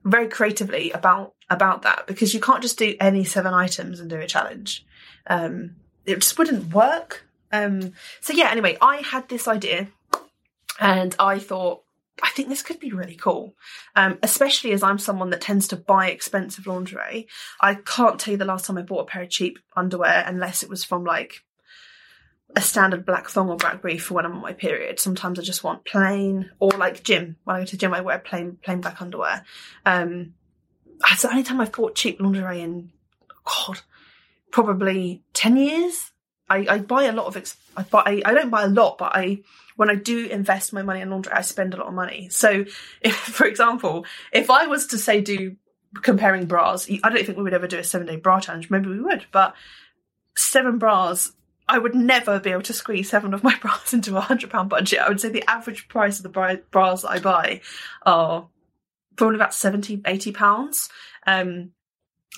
very 0.04 0.28
creatively 0.28 0.90
about 0.92 1.34
about 1.50 1.82
that 1.82 2.06
because 2.06 2.34
you 2.34 2.40
can't 2.40 2.62
just 2.62 2.78
do 2.78 2.94
any 3.00 3.24
seven 3.24 3.54
items 3.54 4.00
and 4.00 4.10
do 4.10 4.18
a 4.18 4.26
challenge. 4.26 4.84
Um, 5.26 5.76
it 6.04 6.16
just 6.16 6.38
wouldn't 6.38 6.72
work. 6.72 7.26
Um, 7.52 7.92
so 8.20 8.32
yeah, 8.32 8.50
anyway, 8.50 8.76
I 8.80 8.98
had 8.98 9.28
this 9.28 9.48
idea 9.48 9.88
and 10.80 11.14
I 11.18 11.38
thought, 11.38 11.82
I 12.22 12.30
think 12.30 12.48
this 12.48 12.62
could 12.62 12.80
be 12.80 12.92
really 12.92 13.14
cool, 13.14 13.54
um, 13.96 14.18
especially 14.22 14.72
as 14.72 14.82
I'm 14.82 14.98
someone 14.98 15.30
that 15.30 15.40
tends 15.40 15.68
to 15.68 15.76
buy 15.76 16.10
expensive 16.10 16.66
lingerie. 16.66 17.28
I 17.60 17.74
can't 17.74 18.18
tell 18.18 18.32
you 18.32 18.38
the 18.38 18.44
last 18.44 18.66
time 18.66 18.76
I 18.76 18.82
bought 18.82 19.02
a 19.02 19.06
pair 19.06 19.22
of 19.22 19.30
cheap 19.30 19.58
underwear 19.76 20.24
unless 20.26 20.62
it 20.62 20.68
was 20.68 20.84
from 20.84 21.04
like 21.04 21.42
a 22.56 22.60
standard 22.60 23.04
black 23.04 23.28
thong 23.28 23.48
or 23.48 23.56
black 23.56 23.82
brief 23.82 24.04
for 24.04 24.14
when 24.14 24.24
I'm 24.24 24.32
on 24.32 24.40
my 24.40 24.52
period. 24.52 24.98
Sometimes 24.98 25.38
I 25.38 25.42
just 25.42 25.64
want 25.64 25.84
plain 25.84 26.50
or 26.58 26.70
like 26.70 27.02
gym. 27.02 27.36
When 27.44 27.56
I 27.56 27.60
go 27.60 27.66
to 27.66 27.76
gym, 27.76 27.94
I 27.94 28.00
wear 28.00 28.18
plain 28.18 28.58
plain 28.62 28.80
black 28.80 29.00
underwear. 29.02 29.44
Um, 29.84 30.34
that's 31.00 31.22
the 31.22 31.30
only 31.30 31.42
time 31.42 31.60
I've 31.60 31.72
bought 31.72 31.94
cheap 31.94 32.20
lingerie 32.20 32.62
in 32.62 32.90
God, 33.44 33.80
probably 34.50 35.22
ten 35.32 35.56
years. 35.56 36.12
I, 36.50 36.66
I 36.68 36.78
buy 36.78 37.04
a 37.04 37.12
lot 37.12 37.26
of 37.26 37.54
I 37.76 37.82
buy 37.82 38.02
I, 38.06 38.22
I 38.24 38.34
don't 38.34 38.50
buy 38.50 38.64
a 38.64 38.68
lot, 38.68 38.98
but 38.98 39.14
I 39.14 39.42
when 39.76 39.90
I 39.90 39.94
do 39.94 40.26
invest 40.26 40.72
my 40.72 40.82
money 40.82 41.00
in 41.00 41.10
lingerie, 41.10 41.34
I 41.34 41.42
spend 41.42 41.74
a 41.74 41.76
lot 41.76 41.88
of 41.88 41.94
money. 41.94 42.28
So, 42.30 42.64
if 43.02 43.14
for 43.16 43.46
example, 43.46 44.06
if 44.32 44.50
I 44.50 44.66
was 44.66 44.86
to 44.88 44.98
say 44.98 45.20
do 45.20 45.56
comparing 46.02 46.46
bras. 46.46 46.88
I 47.02 47.10
don't 47.10 47.24
think 47.24 47.38
we 47.38 47.44
would 47.44 47.54
ever 47.54 47.66
do 47.66 47.78
a 47.78 47.84
seven 47.84 48.06
day 48.06 48.16
bra 48.16 48.40
challenge. 48.40 48.70
Maybe 48.70 48.88
we 48.88 49.00
would, 49.00 49.26
but 49.32 49.54
seven 50.36 50.78
bras. 50.78 51.32
I 51.68 51.78
would 51.78 51.94
never 51.94 52.40
be 52.40 52.50
able 52.50 52.62
to 52.62 52.72
squeeze 52.72 53.10
seven 53.10 53.34
of 53.34 53.44
my 53.44 53.56
bras 53.60 53.92
into 53.92 54.16
a 54.16 54.20
hundred 54.20 54.50
pound 54.50 54.70
budget. 54.70 55.00
I 55.00 55.08
would 55.08 55.20
say 55.20 55.28
the 55.28 55.48
average 55.48 55.88
price 55.88 56.18
of 56.18 56.22
the 56.22 56.60
bras 56.70 57.02
that 57.02 57.10
I 57.10 57.18
buy 57.18 57.60
are 58.04 58.48
probably 59.16 59.36
about 59.36 59.54
70, 59.54 60.02
80 60.06 60.32
pounds. 60.32 60.88
Um, 61.26 61.72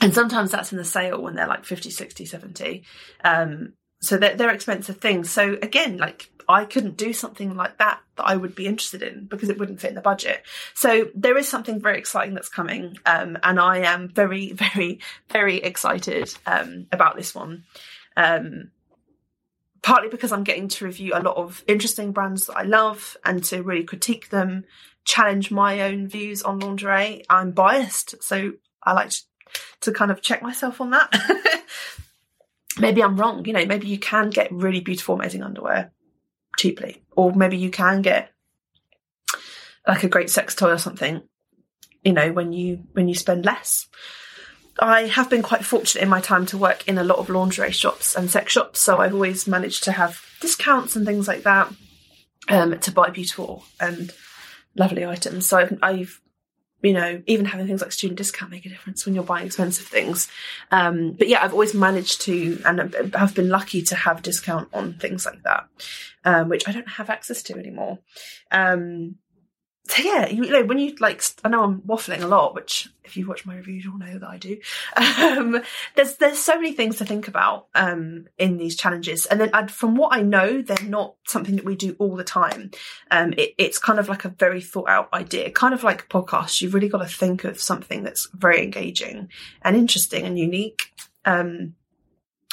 and 0.02 0.14
sometimes 0.14 0.50
that's 0.50 0.72
in 0.72 0.78
the 0.78 0.84
sale 0.84 1.22
when 1.22 1.34
they're 1.34 1.46
like 1.46 1.64
50, 1.64 1.90
60, 1.90 2.24
70. 2.24 2.84
Um, 3.22 3.74
so 4.00 4.16
they're, 4.16 4.34
they're 4.34 4.50
expensive 4.50 4.96
things. 4.96 5.30
So 5.30 5.58
again, 5.62 5.98
like 5.98 6.30
I 6.48 6.64
couldn't 6.64 6.96
do 6.96 7.12
something 7.12 7.54
like 7.54 7.78
that 7.78 8.00
that 8.16 8.24
I 8.24 8.34
would 8.34 8.54
be 8.54 8.66
interested 8.66 9.02
in 9.02 9.26
because 9.26 9.50
it 9.50 9.58
wouldn't 9.58 9.80
fit 9.80 9.90
in 9.90 9.94
the 9.94 10.00
budget. 10.00 10.42
So 10.74 11.08
there 11.14 11.36
is 11.36 11.48
something 11.48 11.80
very 11.80 11.98
exciting 11.98 12.34
that's 12.34 12.48
coming, 12.48 12.96
um, 13.06 13.38
and 13.42 13.60
I 13.60 13.78
am 13.78 14.08
very, 14.08 14.52
very, 14.52 15.00
very 15.30 15.58
excited 15.58 16.34
um, 16.46 16.86
about 16.90 17.16
this 17.16 17.34
one. 17.34 17.64
Um, 18.16 18.70
partly 19.82 20.08
because 20.08 20.32
I'm 20.32 20.44
getting 20.44 20.68
to 20.68 20.84
review 20.84 21.12
a 21.14 21.22
lot 21.22 21.36
of 21.36 21.64
interesting 21.66 22.12
brands 22.12 22.46
that 22.46 22.56
I 22.56 22.62
love 22.62 23.16
and 23.24 23.42
to 23.44 23.62
really 23.62 23.84
critique 23.84 24.30
them, 24.30 24.64
challenge 25.04 25.50
my 25.50 25.80
own 25.80 26.08
views 26.08 26.42
on 26.42 26.58
lingerie. 26.58 27.24
I'm 27.30 27.52
biased, 27.52 28.22
so 28.22 28.52
I 28.82 28.92
like 28.92 29.10
to, 29.10 29.20
to 29.82 29.92
kind 29.92 30.10
of 30.10 30.22
check 30.22 30.42
myself 30.42 30.80
on 30.80 30.90
that. 30.90 31.12
maybe 32.78 33.02
I'm 33.02 33.16
wrong, 33.16 33.44
you 33.44 33.52
know, 33.52 33.64
maybe 33.64 33.86
you 33.86 33.98
can 33.98 34.30
get 34.30 34.52
really 34.52 34.80
beautiful, 34.80 35.14
amazing 35.14 35.42
underwear 35.42 35.92
cheaply, 36.58 37.02
or 37.12 37.32
maybe 37.32 37.56
you 37.56 37.70
can 37.70 38.02
get 38.02 38.30
like 39.86 40.04
a 40.04 40.08
great 40.08 40.30
sex 40.30 40.54
toy 40.54 40.72
or 40.72 40.78
something, 40.78 41.22
you 42.04 42.12
know, 42.12 42.32
when 42.32 42.52
you 42.52 42.84
when 42.92 43.08
you 43.08 43.14
spend 43.14 43.44
less. 43.44 43.88
I 44.80 45.02
have 45.02 45.28
been 45.28 45.42
quite 45.42 45.64
fortunate 45.64 46.02
in 46.02 46.08
my 46.08 46.20
time 46.20 46.46
to 46.46 46.58
work 46.58 46.88
in 46.88 46.96
a 46.96 47.04
lot 47.04 47.18
of 47.18 47.28
lingerie 47.28 47.70
shops 47.70 48.16
and 48.16 48.30
sex 48.30 48.52
shops, 48.52 48.80
so 48.80 48.98
I've 48.98 49.14
always 49.14 49.46
managed 49.46 49.84
to 49.84 49.92
have 49.92 50.24
discounts 50.40 50.96
and 50.96 51.04
things 51.04 51.28
like 51.28 51.42
that 51.42 51.72
um, 52.48 52.78
to 52.78 52.90
buy 52.90 53.10
beautiful 53.10 53.64
and 53.78 54.10
lovely 54.74 55.04
items. 55.04 55.46
So 55.46 55.58
I've, 55.58 55.78
I've, 55.82 56.20
you 56.82 56.94
know, 56.94 57.22
even 57.26 57.44
having 57.44 57.66
things 57.66 57.82
like 57.82 57.92
student 57.92 58.16
discount 58.16 58.50
make 58.50 58.64
a 58.64 58.70
difference 58.70 59.04
when 59.04 59.14
you're 59.14 59.22
buying 59.22 59.44
expensive 59.44 59.86
things. 59.86 60.28
Um, 60.70 61.12
but 61.12 61.28
yeah, 61.28 61.44
I've 61.44 61.52
always 61.52 61.74
managed 61.74 62.22
to 62.22 62.60
and 62.64 63.14
have 63.14 63.34
been 63.34 63.50
lucky 63.50 63.82
to 63.82 63.94
have 63.94 64.22
discount 64.22 64.70
on 64.72 64.94
things 64.94 65.26
like 65.26 65.42
that, 65.42 65.68
um, 66.24 66.48
which 66.48 66.66
I 66.66 66.72
don't 66.72 66.88
have 66.88 67.10
access 67.10 67.42
to 67.44 67.58
anymore. 67.58 67.98
Um, 68.50 69.16
so 69.90 70.02
yeah, 70.02 70.28
you, 70.28 70.48
know, 70.48 70.64
when 70.64 70.78
you 70.78 70.94
like, 71.00 71.20
I 71.42 71.48
know 71.48 71.64
I'm 71.64 71.80
waffling 71.80 72.22
a 72.22 72.26
lot, 72.28 72.54
which 72.54 72.88
if 73.04 73.16
you've 73.16 73.26
watched 73.26 73.44
my 73.44 73.56
reviews, 73.56 73.84
you'll 73.84 73.98
know 73.98 74.18
that 74.18 74.28
I 74.28 74.38
do. 74.38 74.58
Um, 74.96 75.62
there's 75.96 76.16
there's 76.16 76.38
so 76.38 76.54
many 76.54 76.72
things 76.72 76.98
to 76.98 77.04
think 77.04 77.26
about 77.26 77.66
um, 77.74 78.26
in 78.38 78.56
these 78.56 78.76
challenges, 78.76 79.26
and 79.26 79.40
then 79.40 79.50
and 79.52 79.70
from 79.70 79.96
what 79.96 80.16
I 80.16 80.22
know, 80.22 80.62
they're 80.62 80.88
not 80.88 81.16
something 81.26 81.56
that 81.56 81.64
we 81.64 81.74
do 81.74 81.96
all 81.98 82.14
the 82.14 82.24
time. 82.24 82.70
Um, 83.10 83.32
it, 83.36 83.54
it's 83.58 83.78
kind 83.78 83.98
of 83.98 84.08
like 84.08 84.24
a 84.24 84.28
very 84.28 84.60
thought 84.60 84.88
out 84.88 85.12
idea, 85.12 85.50
kind 85.50 85.74
of 85.74 85.82
like 85.82 86.02
a 86.02 86.06
podcast. 86.06 86.60
You've 86.60 86.74
really 86.74 86.88
got 86.88 87.02
to 87.02 87.08
think 87.08 87.44
of 87.44 87.60
something 87.60 88.04
that's 88.04 88.28
very 88.32 88.62
engaging 88.62 89.28
and 89.62 89.76
interesting 89.76 90.24
and 90.24 90.38
unique. 90.38 90.92
Um, 91.24 91.74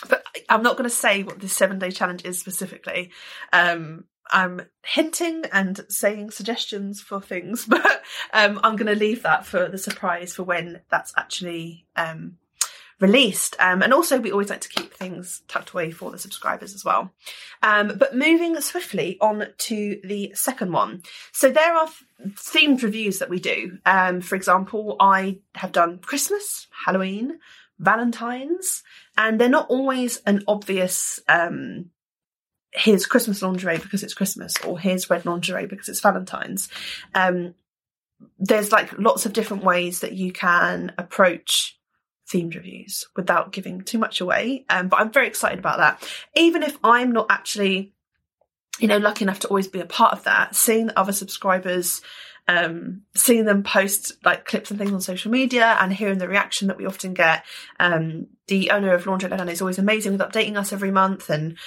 but 0.10 0.24
I'm 0.50 0.63
not 0.63 0.77
going 0.77 0.89
to 0.89 0.96
say 0.96 1.24
what 1.24 1.39
this 1.39 1.53
seven 1.53 1.79
day 1.79 1.91
challenge 1.91 2.25
is 2.25 2.39
specifically. 2.39 3.12
Um, 3.53 4.06
I'm 4.31 4.62
hinting 4.86 5.43
and 5.51 5.79
saying 5.89 6.31
suggestions 6.31 7.01
for 7.01 7.22
things, 7.22 7.65
but 7.67 8.01
um, 8.34 8.60
I'm 8.63 8.75
going 8.75 8.93
to 8.93 9.00
leave 9.00 9.24
that 9.24 9.46
for 9.46 9.67
the 9.67 9.77
surprise 9.77 10.36
for 10.36 10.43
when 10.43 10.81
that's 10.89 11.13
actually 11.17 11.86
um, 11.96 12.38
released. 13.00 13.55
Um, 13.60 13.81
and 13.81 13.93
also, 13.93 14.19
we 14.19 14.31
always 14.31 14.50
like 14.50 14.62
to 14.62 14.69
keep 14.69 14.93
things 14.93 15.41
tucked 15.48 15.72
away 15.72 15.91
for 15.91 16.12
the 16.12 16.17
subscribers 16.17 16.74
as 16.74 16.84
well. 16.84 17.12
Um, 17.62 17.93
but 17.98 18.15
moving 18.15 18.60
swiftly 18.62 19.17
on 19.22 19.48
to 19.57 20.00
the 20.03 20.31
second 20.36 20.72
one. 20.72 21.03
So 21.31 21.50
there 21.50 21.75
are 21.75 21.89
themed 22.29 22.81
reviews 22.81 23.19
that 23.19 23.29
we 23.29 23.39
do. 23.39 23.77
Um, 23.86 24.22
for 24.22 24.36
example, 24.36 24.96
I 25.00 25.39
have 25.55 25.72
done 25.72 26.00
Christmas, 26.00 26.67
Halloween, 26.86 27.39
Valentine's, 27.79 28.84
and 29.17 29.39
they're 29.39 29.50
not 29.50 29.69
always 29.69 30.22
an 30.25 30.43
obvious 30.48 31.19
um, 31.27 31.91
his 32.77 33.05
Christmas 33.05 33.41
lingerie 33.41 33.77
because 33.77 34.03
it's 34.03 34.13
Christmas 34.13 34.53
or 34.65 34.79
his 34.79 35.10
red 35.10 35.25
lingerie 35.25 35.65
because 35.65 35.89
it's 35.89 36.01
Valentine's. 36.01 36.69
Um, 37.13 37.55
there's 38.39 38.72
like 38.72 38.98
lots 38.98 39.25
of 39.25 39.34
different 39.34 39.63
ways 39.63 40.00
that 40.00 40.13
you 40.13 40.31
can 40.31 40.93
approach 40.98 41.77
themed 42.31 42.55
reviews 42.55 43.05
without 43.15 43.51
giving 43.51 43.81
too 43.81 43.98
much 43.98 44.22
away. 44.22 44.65
Um, 44.69 44.88
but 44.89 45.00
I'm 45.00 45.12
very 45.12 45.27
excited 45.27 45.60
about 45.60 45.77
that. 45.77 46.03
Even 46.36 46.63
if 46.63 46.77
I'm 46.84 47.12
not 47.12 47.27
actually, 47.29 47.93
you 48.79 48.88
know, 48.88 48.98
lucky 48.98 49.24
enough 49.24 49.39
to 49.41 49.48
always 49.48 49.67
be 49.67 49.79
a 49.79 49.86
part 49.86 50.13
of 50.13 50.24
that, 50.25 50.55
seeing 50.55 50.91
other 50.96 51.13
subscribers, 51.13 52.01
um, 52.48 53.01
seeing 53.15 53.46
them 53.46 53.63
post 53.63 54.13
like 54.24 54.46
clips 54.46 54.72
and 54.72 54.79
things 54.79 54.93
on 54.93 55.01
social 55.01 55.31
media 55.31 55.77
and 55.79 55.91
hearing 55.93 56.17
the 56.17 56.27
reaction 56.27 56.67
that 56.67 56.77
we 56.77 56.86
often 56.86 57.13
get. 57.13 57.43
Um, 57.79 58.27
the 58.48 58.72
owner 58.72 58.93
of 58.93 59.05
Lingerie 59.05 59.29
Lowdown 59.29 59.50
is 59.50 59.62
always 59.62 59.79
amazing 59.79 60.13
with 60.13 60.22
updating 60.22 60.57
us 60.57 60.72
every 60.72 60.91
month 60.91 61.29
and 61.29 61.57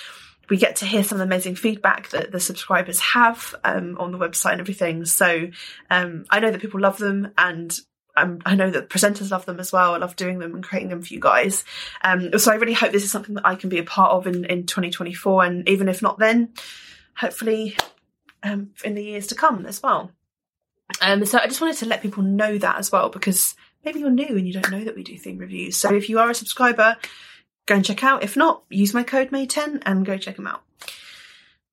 we 0.50 0.56
get 0.56 0.76
to 0.76 0.84
hear 0.84 1.04
some 1.04 1.20
amazing 1.20 1.54
feedback 1.54 2.10
that 2.10 2.32
the 2.32 2.40
subscribers 2.40 3.00
have 3.00 3.54
um, 3.64 3.96
on 3.98 4.10
the 4.10 4.18
website 4.18 4.52
and 4.52 4.60
everything. 4.60 5.04
So 5.04 5.48
um, 5.88 6.24
I 6.28 6.40
know 6.40 6.50
that 6.50 6.60
people 6.60 6.80
love 6.80 6.98
them 6.98 7.32
and 7.38 7.78
um, 8.16 8.40
I 8.44 8.56
know 8.56 8.68
that 8.70 8.90
presenters 8.90 9.30
love 9.30 9.46
them 9.46 9.60
as 9.60 9.72
well. 9.72 9.94
I 9.94 9.98
love 9.98 10.16
doing 10.16 10.40
them 10.40 10.54
and 10.54 10.64
creating 10.64 10.88
them 10.88 11.02
for 11.02 11.14
you 11.14 11.20
guys. 11.20 11.64
Um, 12.02 12.36
so 12.38 12.52
I 12.52 12.56
really 12.56 12.72
hope 12.72 12.90
this 12.90 13.04
is 13.04 13.12
something 13.12 13.36
that 13.36 13.46
I 13.46 13.54
can 13.54 13.70
be 13.70 13.78
a 13.78 13.84
part 13.84 14.10
of 14.10 14.26
in, 14.26 14.44
in 14.44 14.66
2024. 14.66 15.44
And 15.44 15.68
even 15.68 15.88
if 15.88 16.02
not 16.02 16.18
then, 16.18 16.52
hopefully 17.16 17.76
um, 18.42 18.70
in 18.84 18.94
the 18.96 19.04
years 19.04 19.28
to 19.28 19.36
come 19.36 19.64
as 19.66 19.80
well. 19.80 20.10
Um, 21.00 21.24
so 21.24 21.38
I 21.38 21.46
just 21.46 21.60
wanted 21.60 21.76
to 21.78 21.86
let 21.86 22.02
people 22.02 22.24
know 22.24 22.58
that 22.58 22.78
as 22.78 22.90
well 22.90 23.08
because 23.08 23.54
maybe 23.84 24.00
you're 24.00 24.10
new 24.10 24.36
and 24.36 24.46
you 24.46 24.52
don't 24.52 24.70
know 24.70 24.82
that 24.82 24.96
we 24.96 25.04
do 25.04 25.16
theme 25.16 25.38
reviews. 25.38 25.76
So 25.76 25.94
if 25.94 26.08
you 26.08 26.18
are 26.18 26.28
a 26.28 26.34
subscriber, 26.34 26.96
go 27.66 27.76
and 27.76 27.84
check 27.84 28.02
out. 28.02 28.22
If 28.22 28.36
not, 28.36 28.62
use 28.68 28.94
my 28.94 29.02
code 29.02 29.30
Mae10 29.30 29.82
and 29.86 30.04
go 30.04 30.18
check 30.18 30.36
them 30.36 30.46
out. 30.46 30.62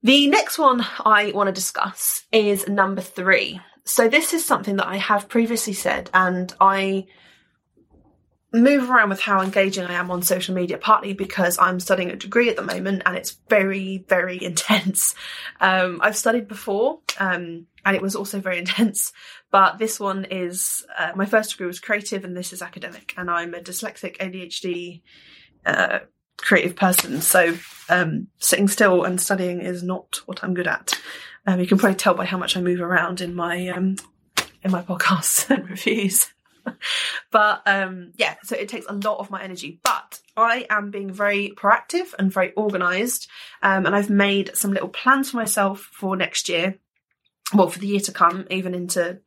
The 0.03 0.27
next 0.27 0.57
one 0.57 0.85
I 1.03 1.31
want 1.33 1.47
to 1.47 1.53
discuss 1.53 2.25
is 2.31 2.67
number 2.67 3.01
three. 3.01 3.59
So 3.83 4.07
this 4.07 4.33
is 4.33 4.45
something 4.45 4.75
that 4.77 4.87
I 4.87 4.97
have 4.97 5.29
previously 5.29 5.73
said, 5.73 6.09
and 6.13 6.53
I 6.59 7.07
move 8.53 8.89
around 8.89 9.09
with 9.09 9.21
how 9.21 9.41
engaging 9.41 9.85
I 9.85 9.93
am 9.93 10.11
on 10.11 10.21
social 10.21 10.55
media, 10.55 10.77
partly 10.77 11.13
because 11.13 11.57
I'm 11.59 11.79
studying 11.79 12.11
a 12.11 12.15
degree 12.15 12.49
at 12.49 12.55
the 12.55 12.61
moment 12.61 13.03
and 13.05 13.15
it's 13.17 13.37
very, 13.49 14.05
very 14.07 14.41
intense. 14.43 15.15
Um, 15.59 15.99
I've 16.01 16.17
studied 16.17 16.47
before, 16.47 16.99
um, 17.19 17.67
and 17.85 17.95
it 17.95 18.01
was 18.01 18.15
also 18.15 18.39
very 18.39 18.57
intense, 18.65 19.11
but 19.51 19.77
this 19.77 19.99
one 19.99 20.25
is, 20.25 20.85
uh, 20.97 21.11
my 21.15 21.25
first 21.25 21.51
degree 21.51 21.67
was 21.67 21.79
creative 21.79 22.23
and 22.23 22.35
this 22.35 22.53
is 22.53 22.61
academic, 22.61 23.13
and 23.17 23.29
I'm 23.29 23.53
a 23.53 23.59
dyslexic 23.59 24.17
ADHD 24.17 25.01
uh, 25.67 25.99
creative 26.37 26.75
person. 26.75 27.21
So 27.21 27.57
um, 27.89 28.27
sitting 28.39 28.67
still 28.67 29.03
and 29.03 29.19
studying 29.19 29.61
is 29.61 29.83
not 29.83 30.21
what 30.25 30.43
I'm 30.43 30.53
good 30.53 30.67
at. 30.67 30.93
Um, 31.45 31.59
you 31.59 31.67
can 31.67 31.77
probably 31.77 31.95
tell 31.95 32.13
by 32.13 32.25
how 32.25 32.37
much 32.37 32.57
I 32.57 32.61
move 32.61 32.81
around 32.81 33.21
in 33.21 33.33
my 33.33 33.69
um, 33.69 33.95
in 34.63 34.71
my 34.71 34.81
podcasts 34.81 35.49
and 35.55 35.69
reviews. 35.69 36.31
but 37.31 37.61
um, 37.65 38.11
yeah, 38.17 38.35
so 38.43 38.55
it 38.55 38.69
takes 38.69 38.85
a 38.87 38.93
lot 38.93 39.19
of 39.19 39.31
my 39.31 39.41
energy. 39.41 39.79
But 39.83 40.19
I 40.35 40.65
am 40.69 40.91
being 40.91 41.11
very 41.11 41.53
proactive 41.55 42.13
and 42.19 42.31
very 42.31 42.55
organised, 42.55 43.29
um, 43.61 43.85
and 43.85 43.95
I've 43.95 44.09
made 44.09 44.55
some 44.55 44.73
little 44.73 44.89
plans 44.89 45.31
for 45.31 45.37
myself 45.37 45.89
for 45.93 46.15
next 46.15 46.49
year. 46.49 46.77
Well, 47.53 47.69
for 47.69 47.79
the 47.79 47.87
year 47.87 48.01
to 48.01 48.11
come, 48.11 48.45
even 48.51 48.73
into 48.73 49.19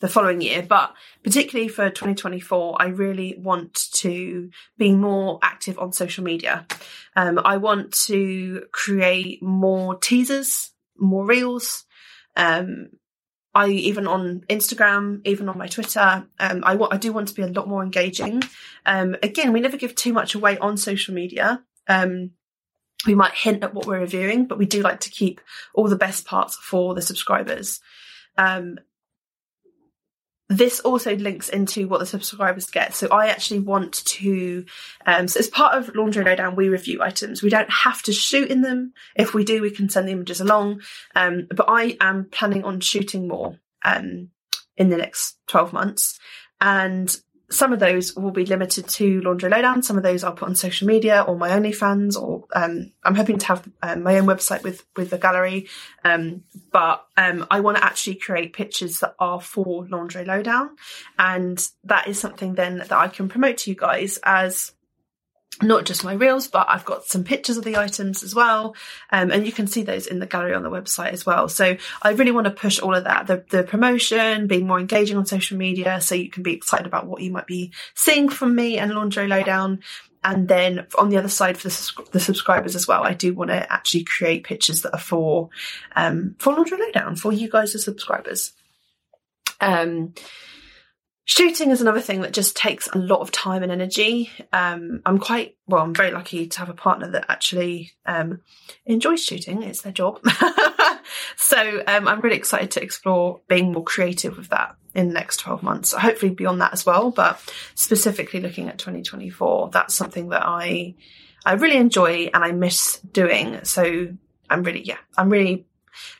the 0.00 0.08
following 0.08 0.40
year. 0.40 0.62
But 0.62 0.94
particularly 1.22 1.68
for 1.68 1.88
2024, 1.88 2.80
I 2.80 2.86
really 2.86 3.36
want 3.38 3.74
to 3.94 4.50
be 4.76 4.92
more 4.92 5.38
active 5.42 5.78
on 5.78 5.92
social 5.92 6.24
media. 6.24 6.66
Um, 7.14 7.40
I 7.44 7.56
want 7.56 7.92
to 8.06 8.66
create 8.72 9.42
more 9.42 9.96
teasers, 9.96 10.72
more 10.98 11.24
reels. 11.24 11.84
Um, 12.36 12.90
I 13.54 13.68
even 13.68 14.06
on 14.06 14.44
Instagram, 14.50 15.22
even 15.24 15.48
on 15.48 15.56
my 15.56 15.66
Twitter, 15.66 16.26
um, 16.38 16.62
I 16.62 16.74
want 16.74 16.92
I 16.92 16.98
do 16.98 17.10
want 17.12 17.28
to 17.28 17.34
be 17.34 17.42
a 17.42 17.46
lot 17.46 17.66
more 17.66 17.82
engaging. 17.82 18.42
Um, 18.84 19.16
again, 19.22 19.52
we 19.52 19.60
never 19.60 19.78
give 19.78 19.94
too 19.94 20.12
much 20.12 20.34
away 20.34 20.58
on 20.58 20.76
social 20.76 21.14
media. 21.14 21.62
Um, 21.88 22.32
we 23.06 23.14
might 23.14 23.32
hint 23.32 23.62
at 23.62 23.72
what 23.72 23.86
we're 23.86 24.00
reviewing, 24.00 24.46
but 24.46 24.58
we 24.58 24.66
do 24.66 24.82
like 24.82 25.00
to 25.00 25.10
keep 25.10 25.40
all 25.72 25.88
the 25.88 25.96
best 25.96 26.26
parts 26.26 26.56
for 26.56 26.94
the 26.94 27.00
subscribers. 27.00 27.80
Um, 28.36 28.78
this 30.48 30.78
also 30.80 31.16
links 31.16 31.48
into 31.48 31.88
what 31.88 31.98
the 31.98 32.06
subscribers 32.06 32.66
get. 32.66 32.94
So 32.94 33.08
I 33.08 33.28
actually 33.28 33.60
want 33.60 34.04
to, 34.04 34.64
um, 35.04 35.26
so 35.26 35.40
as 35.40 35.48
part 35.48 35.74
of 35.74 35.94
Lingerie 35.94 36.24
Lowdown, 36.24 36.54
we 36.54 36.68
review 36.68 37.02
items. 37.02 37.42
We 37.42 37.50
don't 37.50 37.70
have 37.70 38.02
to 38.02 38.12
shoot 38.12 38.48
in 38.48 38.60
them. 38.60 38.92
If 39.16 39.34
we 39.34 39.44
do, 39.44 39.60
we 39.60 39.70
can 39.70 39.88
send 39.88 40.06
the 40.06 40.12
images 40.12 40.40
along. 40.40 40.82
Um, 41.16 41.48
but 41.54 41.66
I 41.68 41.96
am 42.00 42.28
planning 42.30 42.62
on 42.62 42.80
shooting 42.80 43.26
more, 43.26 43.58
um, 43.84 44.30
in 44.76 44.90
the 44.90 44.96
next 44.96 45.36
12 45.48 45.72
months. 45.72 46.18
And 46.60 47.14
some 47.50 47.72
of 47.72 47.78
those 47.78 48.14
will 48.16 48.32
be 48.32 48.44
limited 48.44 48.88
to 48.88 49.20
Lingerie 49.20 49.50
Lowdown. 49.50 49.82
Some 49.82 49.96
of 49.96 50.02
those 50.02 50.24
I'll 50.24 50.32
put 50.32 50.48
on 50.48 50.56
social 50.56 50.86
media 50.86 51.22
or 51.22 51.36
my 51.36 51.50
OnlyFans, 51.50 52.20
or 52.20 52.44
um, 52.54 52.92
I'm 53.04 53.14
hoping 53.14 53.38
to 53.38 53.46
have 53.46 53.68
um, 53.82 54.02
my 54.02 54.18
own 54.18 54.26
website 54.26 54.62
with 54.62 54.84
with 54.96 55.10
the 55.10 55.18
gallery. 55.18 55.68
Um, 56.04 56.42
but 56.72 57.06
um, 57.16 57.46
I 57.50 57.60
want 57.60 57.76
to 57.76 57.84
actually 57.84 58.16
create 58.16 58.52
pictures 58.52 59.00
that 59.00 59.14
are 59.18 59.40
for 59.40 59.86
Lingerie 59.86 60.24
Lowdown, 60.24 60.76
and 61.18 61.66
that 61.84 62.08
is 62.08 62.18
something 62.18 62.54
then 62.54 62.78
that 62.78 62.92
I 62.92 63.08
can 63.08 63.28
promote 63.28 63.58
to 63.58 63.70
you 63.70 63.76
guys 63.76 64.18
as 64.24 64.72
not 65.62 65.86
just 65.86 66.04
my 66.04 66.12
reels, 66.12 66.48
but 66.48 66.66
I've 66.68 66.84
got 66.84 67.04
some 67.04 67.24
pictures 67.24 67.56
of 67.56 67.64
the 67.64 67.76
items 67.76 68.22
as 68.22 68.34
well. 68.34 68.76
Um, 69.10 69.30
and 69.30 69.46
you 69.46 69.52
can 69.52 69.66
see 69.66 69.82
those 69.82 70.06
in 70.06 70.18
the 70.18 70.26
gallery 70.26 70.54
on 70.54 70.62
the 70.62 70.70
website 70.70 71.12
as 71.12 71.24
well. 71.24 71.48
So 71.48 71.76
I 72.02 72.10
really 72.10 72.32
want 72.32 72.46
to 72.46 72.50
push 72.50 72.78
all 72.78 72.94
of 72.94 73.04
that, 73.04 73.26
the, 73.26 73.44
the 73.50 73.62
promotion, 73.62 74.48
being 74.48 74.66
more 74.66 74.78
engaging 74.78 75.16
on 75.16 75.24
social 75.24 75.56
media. 75.56 76.00
So 76.00 76.14
you 76.14 76.30
can 76.30 76.42
be 76.42 76.52
excited 76.52 76.86
about 76.86 77.06
what 77.06 77.22
you 77.22 77.30
might 77.30 77.46
be 77.46 77.72
seeing 77.94 78.28
from 78.28 78.54
me 78.54 78.78
and 78.78 78.92
Lingerie 78.92 79.28
Lowdown. 79.28 79.80
And 80.22 80.48
then 80.48 80.86
on 80.98 81.08
the 81.08 81.16
other 81.16 81.28
side 81.28 81.56
for 81.56 81.68
the, 81.68 82.04
the 82.10 82.20
subscribers 82.20 82.74
as 82.74 82.86
well, 82.86 83.04
I 83.04 83.14
do 83.14 83.32
want 83.32 83.50
to 83.50 83.72
actually 83.72 84.04
create 84.04 84.44
pictures 84.44 84.82
that 84.82 84.92
are 84.92 84.98
for, 84.98 85.48
um, 85.94 86.34
for 86.38 86.52
Lingerie 86.52 86.80
Lowdown, 86.80 87.16
for 87.16 87.32
you 87.32 87.48
guys 87.48 87.74
as 87.74 87.84
subscribers. 87.84 88.52
Um, 89.60 90.12
Shooting 91.28 91.72
is 91.72 91.80
another 91.80 92.00
thing 92.00 92.20
that 92.20 92.32
just 92.32 92.56
takes 92.56 92.86
a 92.86 92.98
lot 92.98 93.18
of 93.18 93.32
time 93.32 93.64
and 93.64 93.72
energy. 93.72 94.30
Um, 94.52 95.02
I'm 95.04 95.18
quite 95.18 95.56
well. 95.66 95.82
I'm 95.82 95.92
very 95.92 96.12
lucky 96.12 96.46
to 96.46 96.58
have 96.60 96.68
a 96.68 96.74
partner 96.74 97.10
that 97.10 97.26
actually 97.28 97.90
um, 98.06 98.42
enjoys 98.84 99.24
shooting. 99.24 99.64
It's 99.64 99.82
their 99.82 99.92
job, 99.92 100.20
so 101.36 101.82
um, 101.88 102.06
I'm 102.06 102.20
really 102.20 102.36
excited 102.36 102.70
to 102.70 102.82
explore 102.82 103.40
being 103.48 103.72
more 103.72 103.82
creative 103.82 104.36
with 104.36 104.50
that 104.50 104.76
in 104.94 105.08
the 105.08 105.14
next 105.14 105.38
12 105.38 105.64
months. 105.64 105.92
Hopefully 105.92 106.30
beyond 106.30 106.60
that 106.60 106.72
as 106.72 106.86
well, 106.86 107.10
but 107.10 107.40
specifically 107.74 108.38
looking 108.38 108.68
at 108.68 108.78
2024, 108.78 109.70
that's 109.72 109.96
something 109.96 110.28
that 110.28 110.44
I 110.46 110.94
I 111.44 111.54
really 111.54 111.78
enjoy 111.78 112.30
and 112.32 112.44
I 112.44 112.52
miss 112.52 113.00
doing. 113.00 113.64
So 113.64 114.14
I'm 114.48 114.62
really 114.62 114.82
yeah, 114.82 114.98
I'm 115.18 115.28
really 115.28 115.66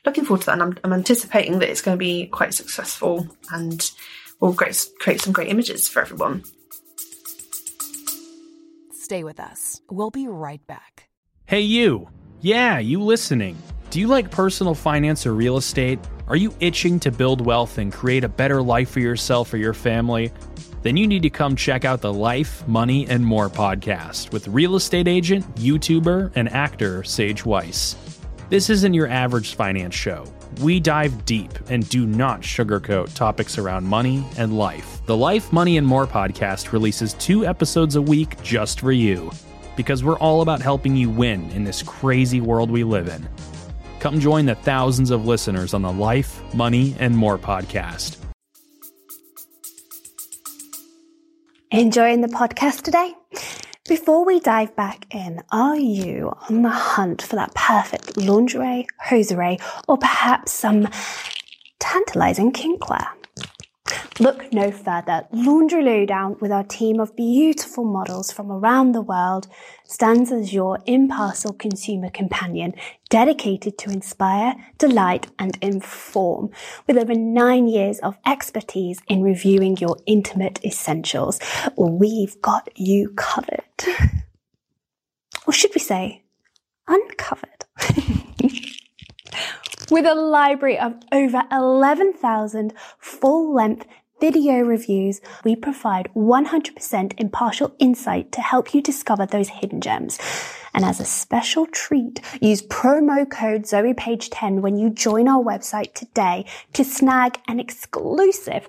looking 0.05 0.25
forward 0.25 0.41
to 0.41 0.47
that, 0.47 0.55
and 0.55 0.63
I'm, 0.63 0.79
I'm 0.83 0.93
anticipating 0.93 1.61
that 1.61 1.71
it's 1.71 1.81
going 1.81 1.97
to 1.97 2.05
be 2.05 2.27
quite 2.27 2.55
successful 2.55 3.29
and 3.53 3.89
will 4.41 4.55
create, 4.55 4.89
create 5.01 5.21
some 5.21 5.33
great 5.33 5.49
images 5.49 5.89
for 5.89 6.03
everyone. 6.03 6.45
Stay 8.93 9.25
with 9.25 9.39
us. 9.39 9.81
We'll 9.91 10.11
be 10.11 10.27
right 10.27 10.65
back. 10.67 11.09
Hey, 11.47 11.61
you. 11.61 12.09
Yeah, 12.41 12.79
you 12.79 13.01
listening. 13.01 13.57
Do 13.91 14.01
you 14.01 14.09
like 14.09 14.31
personal 14.31 14.75
finance 14.75 15.27
or 15.27 15.33
real 15.33 15.57
estate? 15.57 16.01
Are 16.29 16.37
you 16.37 16.53
itching 16.59 16.99
to 17.01 17.13
build 17.13 17.41
wealth 17.41 17.79
and 17.79 17.93
create 17.93 18.25
a 18.25 18.29
better 18.29 18.61
life 18.61 18.91
for 18.91 19.01
yourself 19.01 19.55
or 19.55 19.59
your 19.59 19.73
family? 19.73 20.33
Then 20.83 20.97
you 20.97 21.07
need 21.07 21.23
to 21.23 21.31
come 21.31 21.57
check 21.57 21.85
out 21.85 22.01
the 22.01 22.13
Life, 22.13 22.67
Money, 22.67 23.07
and 23.09 23.25
More 23.25 23.49
podcast 23.49 24.33
with 24.33 24.49
real 24.49 24.75
estate 24.77 25.09
agent, 25.09 25.45
YouTuber, 25.55 26.33
and 26.35 26.49
actor 26.49 27.05
Sage 27.05 27.45
Weiss. 27.45 27.97
This 28.51 28.71
isn't 28.71 28.95
your 28.95 29.09
average 29.09 29.55
finance 29.55 29.95
show. 29.95 30.25
We 30.61 30.81
dive 30.81 31.27
deep 31.27 31.53
and 31.69 31.87
do 31.91 32.07
not 32.07 32.41
sugarcoat 32.41 33.15
topics 33.15 33.59
around 33.59 33.85
money 33.85 34.25
and 34.39 34.57
life. 34.57 35.03
The 35.05 35.17
Life, 35.17 35.53
Money, 35.53 35.77
and 35.77 35.87
More 35.87 36.07
podcast 36.07 36.73
releases 36.73 37.13
two 37.15 37.45
episodes 37.45 37.95
a 37.95 38.01
week 38.01 38.43
just 38.43 38.81
for 38.81 38.91
you, 38.91 39.31
because 39.77 40.03
we're 40.03 40.19
all 40.19 40.41
about 40.41 40.63
helping 40.63 40.97
you 40.97 41.11
win 41.11 41.51
in 41.51 41.65
this 41.65 41.83
crazy 41.83 42.41
world 42.41 42.71
we 42.71 42.85
live 42.85 43.09
in. 43.09 43.29
Come 44.01 44.19
join 44.19 44.47
the 44.47 44.55
thousands 44.55 45.11
of 45.11 45.27
listeners 45.27 45.75
on 45.75 45.83
the 45.83 45.93
Life, 45.93 46.41
Money, 46.55 46.97
and 46.99 47.15
More 47.15 47.37
podcast. 47.37 48.17
Enjoying 51.71 52.23
the 52.23 52.29
podcast 52.29 52.81
today? 52.81 53.13
Before 53.89 54.25
we 54.25 54.41
dive 54.41 54.75
back 54.75 55.07
in, 55.15 55.43
are 55.53 55.77
you 55.77 56.33
on 56.49 56.63
the 56.63 56.71
hunt 56.71 57.23
for 57.23 57.37
that 57.37 57.55
perfect 57.55 58.17
lingerie, 58.17 58.89
hosiery, 58.99 59.59
or 59.87 59.97
perhaps 59.97 60.51
some 60.53 60.89
tantalizing 61.79 62.51
kinkwear? 62.51 63.07
Look 64.19 64.53
no 64.53 64.73
further. 64.73 65.29
Lingerie 65.31 65.85
Lowdown, 65.85 66.37
with 66.41 66.51
our 66.51 66.65
team 66.65 66.99
of 66.99 67.15
beautiful 67.15 67.85
models 67.85 68.33
from 68.33 68.51
around 68.51 68.91
the 68.91 69.03
world, 69.03 69.47
stands 69.85 70.33
as 70.33 70.53
your 70.53 70.81
impartial 70.87 71.53
consumer 71.53 72.11
companion, 72.11 72.75
dedicated 73.09 73.79
to 73.79 73.91
inspire, 73.91 74.55
delight, 74.79 75.29
and 75.39 75.57
inform. 75.63 76.51
With 76.87 76.97
over 76.97 77.15
nine 77.15 77.69
years 77.69 77.99
of 78.01 78.17
expertise 78.27 79.01
in 79.09 79.23
reviewing 79.23 79.77
your 79.77 79.97
intimate 80.07 80.65
essentials, 80.65 81.39
we've 81.77 82.41
got 82.43 82.69
you 82.77 83.11
covered. 83.17 83.63
or 85.47 85.53
should 85.53 85.75
we 85.75 85.81
say, 85.81 86.25
uncovered? 86.89 87.65
With 89.89 90.05
a 90.05 90.15
library 90.15 90.79
of 90.79 90.95
over 91.13 91.45
11,000 91.53 92.73
full 92.99 93.55
length 93.55 93.87
video 94.21 94.59
reviews, 94.61 95.21
we 95.45 95.55
provide 95.55 96.09
100% 96.17 97.21
impartial 97.21 97.75
insight 97.79 98.33
to 98.33 98.41
help 98.41 98.75
you 98.75 98.83
discover 98.83 99.27
those 99.27 99.49
hidden 99.49 99.81
gems. 99.81 100.19
And 100.77 100.85
as 100.85 101.01
a 101.01 101.05
special 101.05 101.67
treat, 101.67 102.21
use 102.41 102.63
promo 102.63 103.29
code 103.29 103.63
ZoePage10 103.63 104.61
when 104.61 104.77
you 104.77 104.91
join 104.91 105.27
our 105.27 105.43
website 105.43 105.95
today 105.95 106.45
to 106.75 106.85
snag 106.85 107.39
an 107.49 107.59
exclusive 107.59 108.69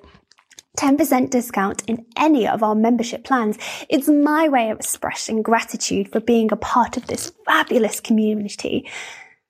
10% 0.77 1.29
discount 1.29 1.83
in 1.87 2.05
any 2.15 2.47
of 2.47 2.63
our 2.63 2.75
membership 2.75 3.23
plans. 3.23 3.57
It's 3.89 4.07
my 4.07 4.47
way 4.47 4.69
of 4.69 4.79
expressing 4.79 5.41
gratitude 5.41 6.11
for 6.11 6.19
being 6.19 6.51
a 6.51 6.55
part 6.55 6.97
of 6.97 7.07
this 7.07 7.31
fabulous 7.45 7.99
community 7.99 8.89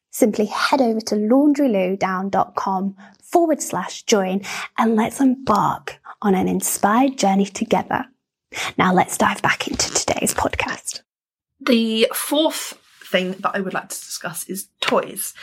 simply 0.10 0.46
head 0.46 0.82
over 0.82 1.00
to 1.00 1.16
lingerielowdown.com 1.16 2.96
forward 3.22 3.62
slash 3.62 4.02
join 4.04 4.42
and 4.78 4.96
let's 4.96 5.22
embark 5.22 6.00
on 6.24 6.34
an 6.34 6.48
inspired 6.48 7.20
journey 7.20 7.46
together. 7.46 8.06
Now 8.80 8.94
let's 8.94 9.18
dive 9.18 9.44
back 9.44 9.68
into 9.68 9.94
today's 9.94 10.34
podcast. 10.34 11.02
The 11.68 12.08
fourth 12.14 12.80
thing 13.04 13.32
that 13.40 13.52
I 13.54 13.60
would 13.60 13.74
like 13.74 13.90
to 13.90 13.96
discuss 13.96 14.46
is 14.46 14.70
toys. 14.82 15.34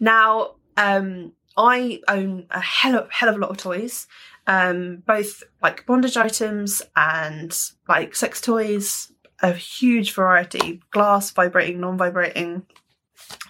Now, 0.00 0.52
um, 0.76 1.32
I 1.56 2.00
own 2.08 2.46
a 2.50 2.60
hell 2.60 2.96
of, 2.96 3.10
hell 3.10 3.28
of 3.28 3.36
a 3.36 3.38
lot 3.38 3.50
of 3.50 3.56
toys, 3.56 4.06
um, 4.46 5.02
both 5.06 5.42
like 5.62 5.86
bondage 5.86 6.16
items 6.16 6.82
and 6.96 7.56
like 7.88 8.14
sex 8.14 8.40
toys, 8.40 9.12
a 9.42 9.52
huge 9.52 10.14
variety, 10.14 10.80
glass, 10.90 11.30
vibrating, 11.30 11.80
non-vibrating, 11.80 12.64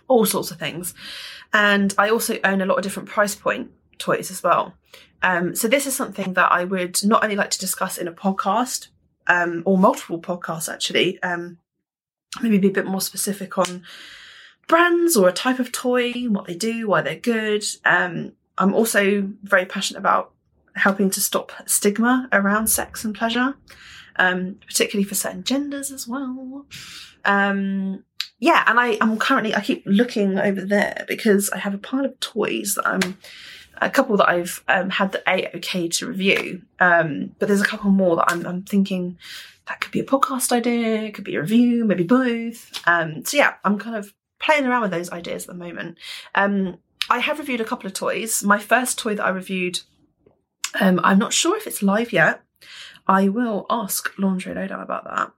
all 0.09 0.27
sorts 0.27 0.51
of 0.51 0.59
things. 0.59 0.95
And 1.53 1.95
I 1.99 2.09
also 2.09 2.39
own 2.45 2.61
a 2.61 2.67
lot 2.67 2.79
of 2.79 2.83
different 2.83 3.09
price 3.09 3.35
point 3.35 3.71
toys 3.99 4.31
as 4.31 4.43
well. 4.43 4.75
Um, 5.23 5.55
so 5.55 5.69
this 5.69 5.87
is 5.87 5.95
something 5.95 6.33
that 6.35 6.51
I 6.51 6.65
would 6.65 7.05
not 7.05 7.23
only 7.23 7.37
like 7.37 7.51
to 7.51 7.59
discuss 7.59 7.99
in 7.99 8.09
a 8.09 8.13
podcast, 8.13 8.89
um, 9.29 9.63
or 9.67 9.79
multiple 9.79 10.21
podcasts 10.21 10.73
actually, 10.73 11.23
um, 11.23 11.59
maybe 12.41 12.59
be 12.59 12.69
a 12.69 12.73
bit 12.73 12.87
more 12.87 13.01
specific 13.01 13.59
on 13.59 13.83
brands 14.69 15.17
or 15.17 15.29
a 15.29 15.33
type 15.33 15.59
of 15.59 15.73
toy, 15.73 16.13
what 16.29 16.47
they 16.47 16.55
do, 16.55 16.89
why 16.89 17.03
they're 17.03 17.17
good. 17.17 17.65
Um, 17.85 18.33
I'm 18.59 18.75
also 18.75 19.29
very 19.43 19.67
passionate 19.67 20.01
about 20.01 20.33
helping 20.75 21.11
to 21.11 21.21
stop 21.21 21.53
stigma 21.67 22.29
around 22.33 22.69
sex 22.69 23.05
and 23.05 23.15
pleasure, 23.15 23.55
um, 24.17 24.59
particularly 24.67 25.05
for 25.05 25.15
certain 25.15 25.45
genders 25.45 25.91
as 25.91 26.09
well. 26.09 26.67
Um, 27.25 28.05
yeah, 28.39 28.65
and 28.67 28.81
I 28.81 28.99
am 29.01 29.19
currently 29.19 29.55
I 29.55 29.61
keep 29.61 29.85
looking 29.87 30.39
over 30.39 30.63
there 30.65 31.05
because 31.07 31.51
I 31.51 31.59
have 31.59 31.75
a 31.75 31.79
pile 31.79 32.05
of 32.05 32.19
toys 32.21 32.75
that 32.75 32.87
I'm 32.87 33.19
a 33.81 33.91
couple 33.91 34.17
that 34.17 34.29
I've 34.29 34.63
um, 34.69 34.91
had 34.91 35.13
the 35.13 35.23
A 35.29 35.57
okay 35.57 35.89
to 35.89 36.07
review, 36.07 36.63
um, 36.81 37.35
but 37.39 37.49
there's 37.49 37.61
a 37.61 37.67
couple 37.67 37.91
more 37.91 38.17
that 38.17 38.31
I'm, 38.31 38.47
I'm, 38.47 38.63
thinking 38.63 39.19
that 39.67 39.81
could 39.81 39.93
be 39.93 40.01
a 40.01 40.05
podcast 40.05 40.53
idea, 40.53 41.03
it 41.03 41.15
could 41.15 41.25
be 41.25 41.37
a 41.37 41.41
review, 41.41 41.85
maybe 41.85 42.05
both. 42.05 42.81
Um, 42.87 43.25
so 43.25 43.37
yeah, 43.37 43.55
I'm 43.65 43.79
kind 43.79 43.97
of 43.97 44.13
playing 44.41 44.67
around 44.67 44.83
with 44.83 44.91
those 44.91 45.11
ideas 45.11 45.45
at 45.45 45.49
the 45.49 45.65
moment. 45.65 45.99
Um, 46.35 46.79
I 47.09 47.19
have 47.19 47.39
reviewed 47.39 47.61
a 47.61 47.65
couple 47.65 47.87
of 47.87 47.95
toys. 47.95 48.43
My 48.43 48.59
first 48.59 48.99
toy 48.99 49.15
that 49.15 49.25
I 49.25 49.31
reviewed, 49.31 49.81
um, 50.81 51.01
I'm 51.03 51.19
not 51.19 51.33
sure 51.33 51.57
if 51.57 51.67
it's 51.67 51.83
live 51.83 52.13
yet. 52.13 52.43
I 53.07 53.29
will 53.29 53.67
ask 53.69 54.17
Lingerie 54.19 54.55
Lowdown 54.55 54.81
about 54.81 55.05
that. 55.05 55.33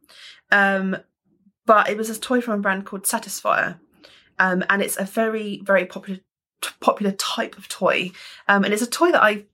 Um, 0.51 0.97
but 1.67 1.89
it 1.89 1.97
was 1.97 2.11
a 2.11 2.19
toy 2.19 2.41
from 2.41 2.55
a 2.55 2.63
brand 2.63 2.85
called 2.87 3.05
Satisfyer, 3.05 3.79
um, 4.39 4.65
and 4.69 4.83
it's 4.83 4.99
a 4.99 5.05
very 5.05 5.61
very 5.65 5.87
popular 5.87 6.19
popular 6.81 7.13
type 7.13 7.57
of 7.57 7.69
toy, 7.69 8.11
um, 8.49 8.65
and 8.65 8.73
it's 8.73 8.83
a 8.83 8.87
toy 8.87 9.11
that 9.13 9.23
I 9.23 9.45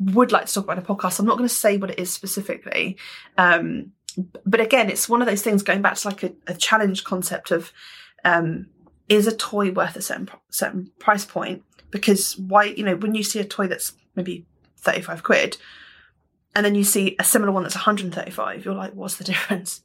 would 0.00 0.32
like 0.32 0.46
to 0.46 0.54
talk 0.54 0.64
about 0.64 0.78
in 0.78 0.84
a 0.84 0.86
podcast. 0.86 1.20
I'm 1.20 1.26
not 1.26 1.36
going 1.38 1.48
to 1.48 1.54
say 1.54 1.76
what 1.76 1.90
it 1.90 1.98
is 1.98 2.12
specifically, 2.12 2.96
um, 3.38 3.92
but 4.44 4.60
again, 4.60 4.90
it's 4.90 5.08
one 5.08 5.22
of 5.22 5.28
those 5.28 5.42
things 5.42 5.62
going 5.62 5.82
back 5.82 5.96
to 5.96 6.08
like 6.08 6.22
a, 6.22 6.32
a 6.46 6.54
challenge 6.54 7.04
concept 7.04 7.50
of 7.50 7.72
um, 8.24 8.66
is 9.08 9.26
a 9.26 9.36
toy 9.36 9.70
worth 9.70 9.96
a 9.96 10.02
certain 10.02 10.28
certain 10.50 10.90
price 10.98 11.24
point? 11.24 11.62
Because 11.90 12.38
why 12.38 12.64
you 12.64 12.84
know 12.84 12.96
when 12.96 13.14
you 13.14 13.22
see 13.22 13.40
a 13.40 13.44
toy 13.44 13.66
that's 13.66 13.92
maybe 14.14 14.46
35 14.78 15.22
quid 15.22 15.56
and 16.54 16.66
then 16.66 16.74
you 16.74 16.84
see 16.84 17.16
a 17.18 17.24
similar 17.24 17.52
one 17.52 17.62
that's 17.62 17.74
135, 17.74 18.64
you're 18.64 18.74
like, 18.74 18.94
what's 18.94 19.16
the 19.16 19.24
difference? 19.32 19.82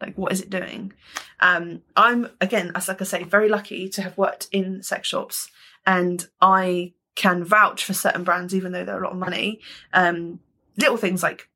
Like, 0.00 0.16
what 0.16 0.32
is 0.32 0.40
it 0.40 0.50
doing? 0.50 0.92
Um, 1.40 1.82
I'm 1.96 2.28
again, 2.40 2.72
as 2.74 2.88
like 2.88 3.00
I 3.00 3.04
say, 3.04 3.24
very 3.24 3.48
lucky 3.48 3.88
to 3.90 4.02
have 4.02 4.18
worked 4.18 4.48
in 4.52 4.82
sex 4.82 5.08
shops, 5.08 5.50
and 5.86 6.26
I 6.40 6.92
can 7.14 7.44
vouch 7.44 7.84
for 7.84 7.94
certain 7.94 8.22
brands, 8.22 8.54
even 8.54 8.72
though 8.72 8.84
they're 8.84 9.00
a 9.00 9.04
lot 9.04 9.12
of 9.12 9.18
money. 9.18 9.60
Um, 9.94 10.40
little 10.76 10.98
things 10.98 11.22
like 11.22 11.48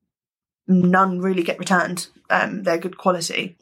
none 0.71 1.21
really 1.21 1.43
get 1.43 1.59
returned. 1.59 2.09
Um, 2.31 2.63
they're 2.63 2.79
good 2.79 2.97
quality. 2.97 3.57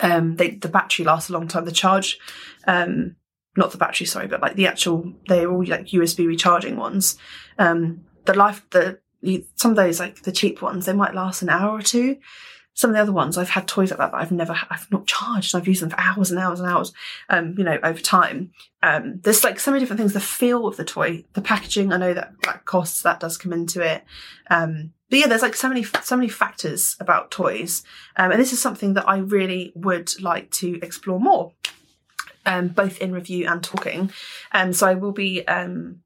Um, 0.00 0.36
they 0.36 0.50
the 0.50 0.68
battery 0.68 1.04
lasts 1.04 1.30
a 1.30 1.32
long 1.32 1.46
time. 1.46 1.64
The 1.64 1.72
charge, 1.72 2.18
um, 2.66 3.16
not 3.56 3.70
the 3.70 3.78
battery, 3.78 4.06
sorry, 4.06 4.26
but 4.26 4.42
like 4.42 4.56
the 4.56 4.66
actual, 4.66 5.12
they're 5.28 5.50
all 5.50 5.64
like 5.64 5.86
USB 5.86 6.26
recharging 6.26 6.76
ones. 6.76 7.16
Um, 7.58 8.04
the 8.24 8.34
life, 8.34 8.66
the 8.70 8.98
some 9.54 9.70
of 9.70 9.76
those 9.76 10.00
like 10.00 10.22
the 10.22 10.32
cheap 10.32 10.60
ones, 10.60 10.86
they 10.86 10.92
might 10.92 11.14
last 11.14 11.42
an 11.42 11.48
hour 11.48 11.70
or 11.70 11.82
two. 11.82 12.18
Some 12.76 12.90
of 12.90 12.96
the 12.96 13.02
other 13.02 13.12
ones, 13.12 13.38
I've 13.38 13.50
had 13.50 13.68
toys 13.68 13.90
like 13.90 13.98
that 14.00 14.10
that 14.10 14.20
I've 14.20 14.32
never, 14.32 14.58
I've 14.68 14.90
not 14.90 15.06
charged. 15.06 15.54
I've 15.54 15.68
used 15.68 15.80
them 15.80 15.90
for 15.90 16.00
hours 16.00 16.32
and 16.32 16.40
hours 16.40 16.58
and 16.58 16.68
hours. 16.68 16.92
Um, 17.28 17.54
you 17.56 17.62
know, 17.62 17.78
over 17.84 18.00
time. 18.00 18.50
Um, 18.82 19.20
there's 19.22 19.44
like 19.44 19.60
so 19.60 19.70
many 19.70 19.80
different 19.80 20.00
things. 20.00 20.12
The 20.12 20.18
feel 20.18 20.66
of 20.66 20.76
the 20.76 20.84
toy, 20.84 21.24
the 21.34 21.40
packaging. 21.40 21.92
I 21.92 21.98
know 21.98 22.12
that 22.12 22.32
that 22.42 22.64
costs 22.64 23.02
that 23.02 23.20
does 23.20 23.38
come 23.38 23.52
into 23.52 23.80
it. 23.80 24.02
Um, 24.50 24.92
but 25.14 25.20
yeah, 25.20 25.26
there's 25.28 25.42
like 25.42 25.54
so 25.54 25.68
many, 25.68 25.84
so 25.84 26.16
many 26.16 26.28
factors 26.28 26.96
about 26.98 27.30
toys, 27.30 27.84
um, 28.16 28.32
and 28.32 28.40
this 28.40 28.52
is 28.52 28.60
something 28.60 28.94
that 28.94 29.08
I 29.08 29.18
really 29.18 29.70
would 29.76 30.20
like 30.20 30.50
to 30.52 30.80
explore 30.82 31.20
more. 31.20 31.52
Um, 32.44 32.66
both 32.66 32.98
in 32.98 33.12
review 33.12 33.46
and 33.46 33.62
talking. 33.62 34.10
Um, 34.50 34.72
so 34.72 34.88
I 34.88 34.94
will 34.94 35.12
be 35.12 35.46
um, 35.46 36.00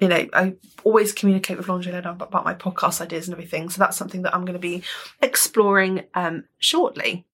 you 0.00 0.08
know, 0.08 0.26
I 0.32 0.54
always 0.82 1.12
communicate 1.12 1.56
with 1.56 1.68
Lingerie 1.68 1.94
about 1.94 2.44
my 2.44 2.54
podcast 2.54 3.00
ideas 3.00 3.28
and 3.28 3.34
everything. 3.34 3.70
So 3.70 3.78
that's 3.78 3.96
something 3.96 4.22
that 4.22 4.34
I'm 4.34 4.44
going 4.44 4.54
to 4.54 4.58
be 4.58 4.82
exploring 5.22 6.02
um, 6.14 6.46
shortly. 6.58 7.24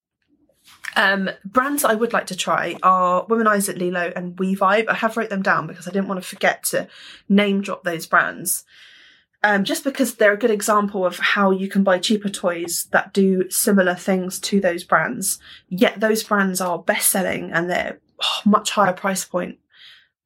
Um, 0.95 1.31
brands 1.43 1.83
I 1.83 1.95
would 1.95 2.13
like 2.13 2.27
to 2.27 2.35
try 2.35 2.77
are 2.83 3.25
Womanize 3.25 3.69
at 3.69 3.77
Lelo 3.77 4.13
and 4.15 4.37
We-Vibe. 4.37 4.87
I 4.87 4.93
have 4.93 5.17
wrote 5.17 5.31
them 5.31 5.41
down 5.41 5.65
because 5.65 5.87
I 5.87 5.91
didn't 5.91 6.09
want 6.09 6.21
to 6.21 6.29
forget 6.29 6.63
to 6.65 6.87
name 7.27 7.61
drop 7.61 7.83
those 7.83 8.05
brands. 8.05 8.65
Um, 9.43 9.63
just 9.63 9.83
because 9.83 10.15
they're 10.15 10.33
a 10.33 10.37
good 10.37 10.51
example 10.51 11.05
of 11.05 11.17
how 11.17 11.49
you 11.49 11.67
can 11.67 11.83
buy 11.83 11.97
cheaper 11.97 12.29
toys 12.29 12.87
that 12.91 13.11
do 13.11 13.49
similar 13.49 13.95
things 13.95 14.39
to 14.41 14.61
those 14.61 14.83
brands, 14.83 15.39
yet 15.67 15.99
those 15.99 16.23
brands 16.23 16.61
are 16.61 16.77
best 16.77 17.09
selling 17.09 17.51
and 17.51 17.69
they're 17.69 17.99
oh, 18.23 18.41
much 18.45 18.71
higher 18.71 18.93
price 18.93 19.25
point. 19.25 19.57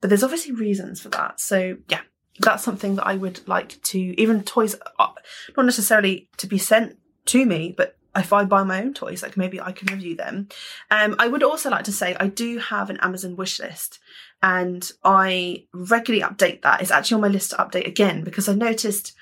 But 0.01 0.09
there's 0.09 0.23
obviously 0.23 0.51
reasons 0.51 0.99
for 0.99 1.09
that. 1.09 1.39
So 1.39 1.77
yeah, 1.89 2.01
that's 2.39 2.63
something 2.63 2.95
that 2.95 3.07
I 3.07 3.15
would 3.15 3.47
like 3.47 3.81
to, 3.83 3.99
even 4.21 4.43
toys, 4.43 4.75
uh, 4.99 5.07
not 5.55 5.65
necessarily 5.65 6.27
to 6.37 6.47
be 6.47 6.57
sent 6.57 6.97
to 7.27 7.45
me, 7.45 7.73
but 7.75 7.97
if 8.15 8.31
I 8.31 8.45
buy 8.45 8.63
my 8.63 8.81
own 8.81 8.93
toys, 8.93 9.23
like 9.23 9.37
maybe 9.37 9.59
I 9.59 9.71
can 9.71 9.93
review 9.93 10.15
them. 10.15 10.47
Um, 10.91 11.15
I 11.19 11.27
would 11.27 11.43
also 11.43 11.69
like 11.69 11.83
to 11.85 11.91
say 11.91 12.15
I 12.19 12.27
do 12.27 12.59
have 12.59 12.89
an 12.89 12.97
Amazon 13.01 13.35
wish 13.35 13.59
list 13.59 13.99
and 14.45 14.91
I 15.03 15.65
regularly 15.73 16.23
update 16.23 16.61
that. 16.61 16.79
It's 16.79 16.91
actually 16.91 17.15
on 17.15 17.21
my 17.21 17.27
list 17.29 17.49
to 17.49 17.55
update 17.55 17.87
again 17.87 18.23
because 18.23 18.47
I 18.47 18.53
noticed 18.53 19.13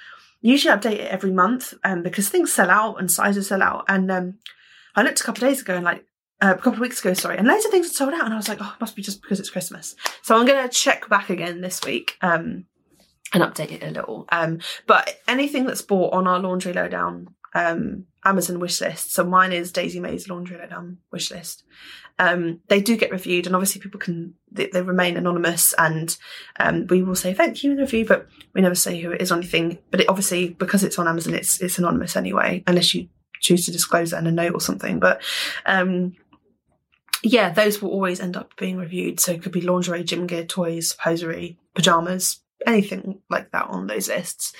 usually 0.42 0.74
I 0.74 0.78
update 0.78 1.00
it 1.00 1.12
every 1.12 1.32
month 1.32 1.74
um, 1.86 2.04
because 2.04 2.28
things 2.28 2.52
sell 2.52 2.70
out 2.70 3.00
and 3.00 3.10
sizes 3.10 3.48
sell 3.48 3.64
out. 3.64 3.86
And 3.88 4.12
um, 4.12 4.34
I 4.98 5.02
looked 5.02 5.22
a 5.22 5.24
couple 5.24 5.46
of 5.46 5.50
days 5.50 5.62
ago 5.62 5.76
and 5.76 5.86
like 5.86 6.06
uh, 6.42 6.52
a 6.52 6.56
couple 6.56 6.74
of 6.74 6.80
weeks 6.80 7.00
ago, 7.00 7.14
sorry, 7.14 7.38
and 7.38 7.48
loads 7.48 7.64
of 7.64 7.72
things 7.72 7.88
had 7.88 7.96
sold 7.96 8.14
out, 8.14 8.26
and 8.26 8.34
I 8.34 8.38
was 8.38 8.50
like, 8.50 8.58
oh, 8.60 8.74
it 8.76 8.82
must 8.82 8.98
be 8.98 9.02
just 9.02 9.22
because 9.22 9.40
it's 9.40 9.50
Christmas. 9.50 9.96
So 10.24 10.36
I'm 10.36 10.46
going 10.46 10.62
to 10.62 10.68
check 10.68 11.08
back 11.08 11.30
again 11.30 11.62
this 11.62 11.82
week. 11.86 12.18
Um, 12.22 12.66
and 13.34 13.42
update 13.42 13.72
it 13.72 13.82
a 13.82 13.90
little. 13.90 14.28
Um, 14.32 14.60
but 14.86 15.20
anything 15.28 15.66
that's 15.66 15.82
bought 15.82 16.14
on 16.14 16.28
our 16.28 16.40
lingerie 16.40 16.74
lowdown 16.74 17.30
um, 17.56 18.06
Amazon 18.24 18.60
wish 18.60 18.80
list, 18.80 19.12
so 19.12 19.24
mine 19.24 19.52
is 19.52 19.72
Daisy 19.72 20.00
Mae's 20.00 20.30
lingerie 20.30 20.60
lowdown 20.60 21.00
wish 21.12 21.32
list. 21.32 21.64
Um, 22.20 22.62
they 22.68 22.80
do 22.82 22.96
get 22.96 23.12
reviewed, 23.12 23.46
and 23.46 23.56
obviously 23.56 23.82
people 23.82 24.00
can 24.00 24.36
they, 24.52 24.68
they 24.68 24.82
remain 24.82 25.18
anonymous, 25.18 25.74
and 25.78 26.16
um, 26.60 26.88
we 26.88 27.02
will 27.02 27.16
say 27.16 27.34
thank 27.34 27.64
you 27.64 27.72
in 27.72 27.78
the 27.78 27.84
review, 27.84 28.06
but 28.06 28.28
we 28.54 28.62
never 28.62 28.76
say 28.76 29.00
who 29.00 29.12
it 29.12 29.22
is 29.22 29.32
or 29.32 29.36
anything. 29.36 29.80
But 29.90 30.02
it, 30.02 30.10
obviously 30.10 30.50
because 30.50 30.84
it's 30.84 31.00
on 31.00 31.08
Amazon, 31.08 31.34
it's 31.34 31.60
it's 31.62 31.80
anonymous 31.80 32.16
anyway, 32.16 32.64
unless 32.68 32.94
you 32.94 33.08
choose 33.40 33.66
to 33.66 33.72
disclose 33.72 34.14
it 34.14 34.18
in 34.18 34.28
a 34.28 34.32
note 34.32 34.54
or 34.54 34.62
something. 34.62 35.00
But 35.00 35.22
um, 35.66 36.16
yeah, 37.24 37.52
those 37.52 37.82
will 37.82 37.92
always 37.92 38.20
end 38.20 38.38
up 38.38 38.56
being 38.58 38.78
reviewed. 38.78 39.20
So 39.20 39.32
it 39.32 39.42
could 39.42 39.52
be 39.52 39.62
lingerie, 39.62 40.04
gym 40.04 40.28
gear, 40.28 40.44
toys, 40.44 40.96
hosiery, 41.00 41.58
pajamas, 41.74 42.42
anything 42.68 43.22
like 43.30 43.52
that 43.52 43.68
on 43.68 43.88
those 43.88 44.08
lists. 44.08 44.54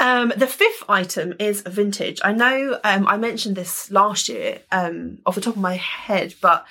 Um, 0.00 0.32
the 0.36 0.46
fifth 0.46 0.84
item 0.88 1.34
is 1.40 1.62
vintage. 1.62 2.20
I 2.22 2.32
know 2.32 2.78
um, 2.84 3.06
I 3.08 3.16
mentioned 3.16 3.56
this 3.56 3.90
last 3.90 4.28
year 4.28 4.60
um, 4.70 5.18
off 5.26 5.34
the 5.34 5.40
top 5.40 5.56
of 5.56 5.60
my 5.60 5.74
head, 5.74 6.34
but 6.40 6.64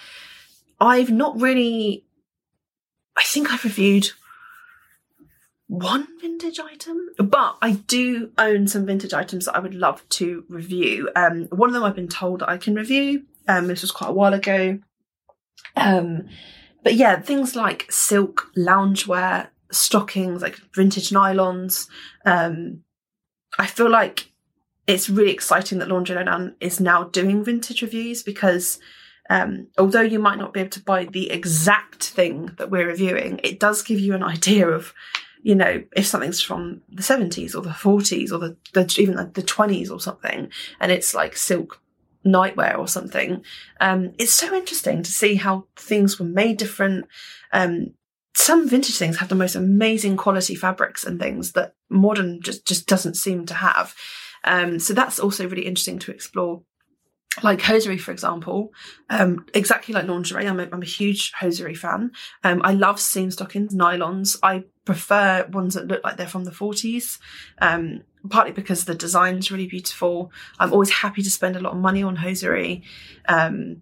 I've 0.80 1.12
not 1.12 1.40
really. 1.40 2.06
I 3.18 3.24
think 3.24 3.52
I've 3.52 3.64
reviewed 3.64 4.10
one 5.68 6.08
vintage 6.22 6.60
item, 6.60 7.10
but 7.18 7.58
I 7.62 7.72
do 7.72 8.32
own 8.38 8.68
some 8.68 8.86
vintage 8.86 9.14
items 9.14 9.46
that 9.46 9.56
I 9.56 9.60
would 9.60 9.74
love 9.76 10.08
to 10.10 10.46
review. 10.48 11.10
Um, 11.16 11.46
one 11.46 11.70
of 11.70 11.74
them 11.74 11.84
I've 11.84 11.96
been 11.96 12.08
told 12.08 12.40
that 12.40 12.50
I 12.50 12.58
can 12.58 12.76
review. 12.76 13.24
Um, 13.48 13.68
this 13.68 13.82
was 13.82 13.92
quite 13.92 14.10
a 14.10 14.14
while 14.14 14.34
ago. 14.34 14.80
Um, 15.76 16.30
but 16.84 16.96
yeah, 16.96 17.20
things 17.20 17.56
like 17.56 17.92
silk 17.92 18.50
loungewear, 18.56 19.48
stockings, 19.72 20.42
like 20.42 20.58
vintage 20.74 21.10
nylons. 21.10 21.88
Um, 22.26 22.84
I 23.58 23.66
feel 23.66 23.90
like 23.90 24.32
it's 24.88 25.10
really 25.10 25.32
exciting 25.32 25.80
that 25.80 25.90
Lingerie 25.90 26.16
Lowdown 26.16 26.56
is 26.60 26.80
now 26.80 27.04
doing 27.04 27.44
vintage 27.44 27.82
reviews 27.82 28.24
because 28.24 28.80
um, 29.30 29.68
although 29.78 30.02
you 30.02 30.20
might 30.20 30.38
not 30.38 30.54
be 30.54 30.62
able 30.62 30.70
to 30.72 30.84
buy 30.84 31.06
the 31.06 31.30
exact 31.30 32.04
thing 32.04 32.52
that 32.58 32.72
we're 32.72 32.88
reviewing, 32.88 33.40
it 33.44 33.60
does 33.60 33.82
give 33.82 34.00
you 34.00 34.16
an 34.16 34.24
idea 34.24 34.68
of, 34.68 34.94
you 35.44 35.56
know, 35.56 35.84
if 35.96 36.06
something's 36.06 36.42
from 36.42 36.82
the 36.90 37.02
70s 37.02 37.54
or 37.54 37.62
the 37.62 37.70
40s 37.70 38.32
or 38.32 38.38
the, 38.38 38.58
the 38.74 38.96
even 39.00 39.16
the, 39.16 39.26
the 39.26 39.44
20s 39.44 39.92
or 39.92 40.00
something, 40.00 40.50
and 40.80 40.92
it's 40.92 41.14
like 41.14 41.36
silk 41.36 41.82
nightwear 42.26 42.78
or 42.78 42.88
something. 42.88 43.44
Um, 43.80 44.14
it's 44.18 44.34
so 44.34 44.54
interesting 44.54 45.04
to 45.04 45.12
see 45.12 45.36
how 45.36 45.66
things 45.76 46.20
were 46.20 46.26
made 46.26 46.58
different. 46.58 47.08
Um, 47.52 47.94
some 48.38 48.70
vintage 48.70 48.98
things 48.98 49.18
have 49.18 49.30
the 49.30 49.36
most 49.36 49.56
amazing 49.56 50.16
quality 50.16 50.54
fabrics 50.54 51.04
and 51.04 51.20
things 51.20 51.54
that 51.54 51.74
modern 51.90 52.40
just 52.40 52.66
just 52.68 52.86
doesn't 52.86 53.16
seem 53.16 53.46
to 53.48 53.56
have. 53.56 53.96
Um, 54.44 54.80
so 54.80 54.94
that's 54.94 55.20
also 55.20 55.48
really 55.48 55.66
interesting 55.66 55.98
to 56.00 56.12
explore. 56.12 56.62
Like 57.44 57.62
hosiery, 57.62 57.98
for 58.00 58.12
example, 58.12 58.72
um, 59.10 59.46
exactly 59.54 59.94
like 59.94 60.08
lingerie. 60.08 60.48
I'm 60.48 60.60
a, 60.60 60.68
I'm 60.72 60.82
a 60.82 60.86
huge 60.86 61.32
hosiery 61.34 61.76
fan. 61.76 62.12
Um, 62.44 62.62
I 62.64 62.74
love 62.74 63.00
seam 63.00 63.30
stockings, 63.30 63.76
nylons. 63.76 64.38
I 64.42 64.64
prefer 64.86 65.46
ones 65.52 65.76
that 65.76 65.88
look 65.88 66.04
like 66.04 66.18
they're 66.18 66.28
from 66.28 66.46
the 66.46 66.52
40s, 66.52 67.20
um, 67.60 68.02
partly 68.30 68.54
because 68.54 68.86
the 68.86 68.96
design's 68.96 69.52
really 69.52 69.68
beautiful. 69.68 70.32
I'm 70.60 70.74
always 70.74 70.90
happy 70.90 71.22
to 71.22 71.30
spend 71.30 71.56
a 71.56 71.60
lot 71.60 71.74
of 71.74 71.80
money 71.80 72.02
on 72.02 72.16
hosiery. 72.16 72.84
Um, 73.28 73.82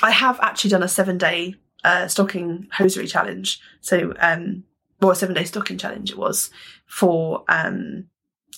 I 0.00 0.12
have 0.12 0.38
actually 0.40 0.70
done 0.70 0.84
a 0.84 0.88
seven 0.88 1.18
day 1.18 1.56
uh, 1.84 2.08
stocking 2.08 2.68
hosiery 2.72 3.06
challenge. 3.06 3.60
So, 3.80 4.14
um, 4.18 4.64
or 5.00 5.12
a 5.12 5.14
seven 5.16 5.34
day 5.34 5.44
stocking 5.44 5.78
challenge 5.78 6.10
it 6.10 6.18
was 6.18 6.50
for 6.86 7.44
um, 7.48 8.06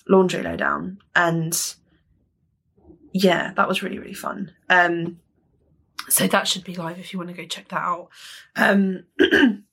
lingerie 0.09 0.43
lowdown, 0.43 0.99
and 1.15 1.75
yeah, 3.13 3.53
that 3.55 3.69
was 3.69 3.83
really 3.83 3.99
really 3.99 4.15
fun. 4.15 4.53
Um, 4.69 5.21
so 6.09 6.27
that 6.27 6.47
should 6.47 6.65
be 6.65 6.75
live 6.75 6.99
if 6.99 7.13
you 7.13 7.19
want 7.19 7.31
to 7.31 7.37
go 7.37 7.47
check 7.47 7.69
that 7.69 7.81
out. 7.81 8.09
Um, 8.57 9.05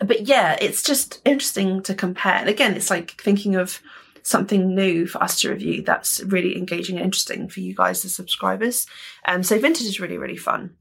but 0.00 0.26
yeah, 0.26 0.56
it's 0.60 0.82
just 0.82 1.20
interesting 1.24 1.82
to 1.82 1.94
compare. 1.94 2.34
And 2.34 2.48
again, 2.48 2.74
it's 2.74 2.90
like 2.90 3.20
thinking 3.20 3.56
of 3.56 3.80
something 4.22 4.74
new 4.74 5.06
for 5.06 5.22
us 5.22 5.40
to 5.40 5.50
review 5.50 5.82
that's 5.82 6.20
really 6.24 6.56
engaging 6.56 6.96
and 6.96 7.04
interesting 7.04 7.48
for 7.48 7.60
you 7.60 7.74
guys, 7.74 8.02
the 8.02 8.08
subscribers. 8.08 8.86
Um, 9.24 9.42
so 9.42 9.58
vintage 9.58 9.86
is 9.86 10.00
really, 10.00 10.18
really 10.18 10.36
fun. 10.36 10.76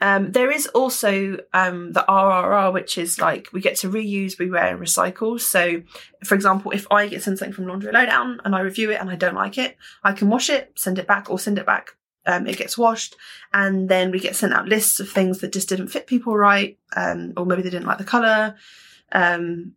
Um, 0.00 0.32
there 0.32 0.50
is 0.50 0.66
also 0.68 1.38
um, 1.54 1.92
the 1.92 2.04
RRR, 2.06 2.72
which 2.72 2.98
is 2.98 3.18
like 3.18 3.48
we 3.52 3.60
get 3.60 3.76
to 3.76 3.90
reuse, 3.90 4.36
rewear, 4.36 4.72
and 4.72 4.80
recycle. 4.80 5.40
So, 5.40 5.82
for 6.24 6.34
example, 6.34 6.72
if 6.72 6.86
I 6.90 7.06
get 7.08 7.22
sent 7.22 7.38
something 7.38 7.54
from 7.54 7.66
Lingerie 7.66 7.92
Lowdown 7.92 8.40
and 8.44 8.54
I 8.54 8.60
review 8.60 8.90
it 8.90 9.00
and 9.00 9.08
I 9.08 9.16
don't 9.16 9.34
like 9.34 9.56
it, 9.56 9.76
I 10.04 10.12
can 10.12 10.28
wash 10.28 10.50
it, 10.50 10.72
send 10.76 10.98
it 10.98 11.06
back, 11.06 11.30
or 11.30 11.38
send 11.38 11.58
it 11.58 11.66
back. 11.66 11.96
Um, 12.26 12.46
it 12.46 12.58
gets 12.58 12.76
washed, 12.76 13.14
and 13.52 13.88
then 13.88 14.10
we 14.10 14.18
get 14.18 14.34
sent 14.34 14.52
out 14.52 14.68
lists 14.68 14.98
of 14.98 15.08
things 15.08 15.38
that 15.38 15.52
just 15.52 15.68
didn't 15.68 15.88
fit 15.88 16.08
people 16.08 16.36
right, 16.36 16.76
um, 16.96 17.32
or 17.36 17.46
maybe 17.46 17.62
they 17.62 17.70
didn't 17.70 17.86
like 17.86 17.98
the 17.98 18.04
color. 18.04 18.56
Um, 19.12 19.76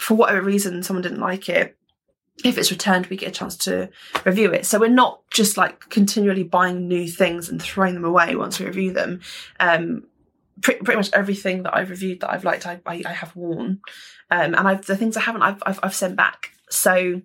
for 0.00 0.14
whatever 0.14 0.42
reason, 0.42 0.82
someone 0.82 1.02
didn't 1.02 1.20
like 1.20 1.48
it 1.48 1.78
if 2.44 2.58
it's 2.58 2.70
returned, 2.70 3.06
we 3.06 3.16
get 3.16 3.28
a 3.28 3.32
chance 3.32 3.56
to 3.58 3.88
review 4.24 4.52
it. 4.52 4.66
So 4.66 4.78
we're 4.78 4.88
not 4.88 5.20
just 5.30 5.56
like 5.56 5.88
continually 5.88 6.42
buying 6.42 6.88
new 6.88 7.08
things 7.08 7.48
and 7.48 7.62
throwing 7.62 7.94
them 7.94 8.04
away 8.04 8.34
once 8.36 8.58
we 8.58 8.66
review 8.66 8.92
them. 8.92 9.20
Um, 9.60 10.04
pretty, 10.60 10.80
pretty 10.82 10.98
much 10.98 11.10
everything 11.12 11.62
that 11.64 11.76
I've 11.76 11.90
reviewed 11.90 12.20
that 12.20 12.30
I've 12.30 12.44
liked, 12.44 12.66
I, 12.66 12.80
I, 12.86 13.02
I 13.06 13.12
have 13.12 13.34
worn, 13.36 13.80
um, 14.30 14.54
and 14.54 14.68
I've, 14.68 14.86
the 14.86 14.96
things 14.96 15.16
I 15.16 15.20
haven't, 15.20 15.42
I've, 15.42 15.62
I've, 15.64 15.80
I've 15.82 15.94
sent 15.94 16.16
back. 16.16 16.52
So 16.70 17.22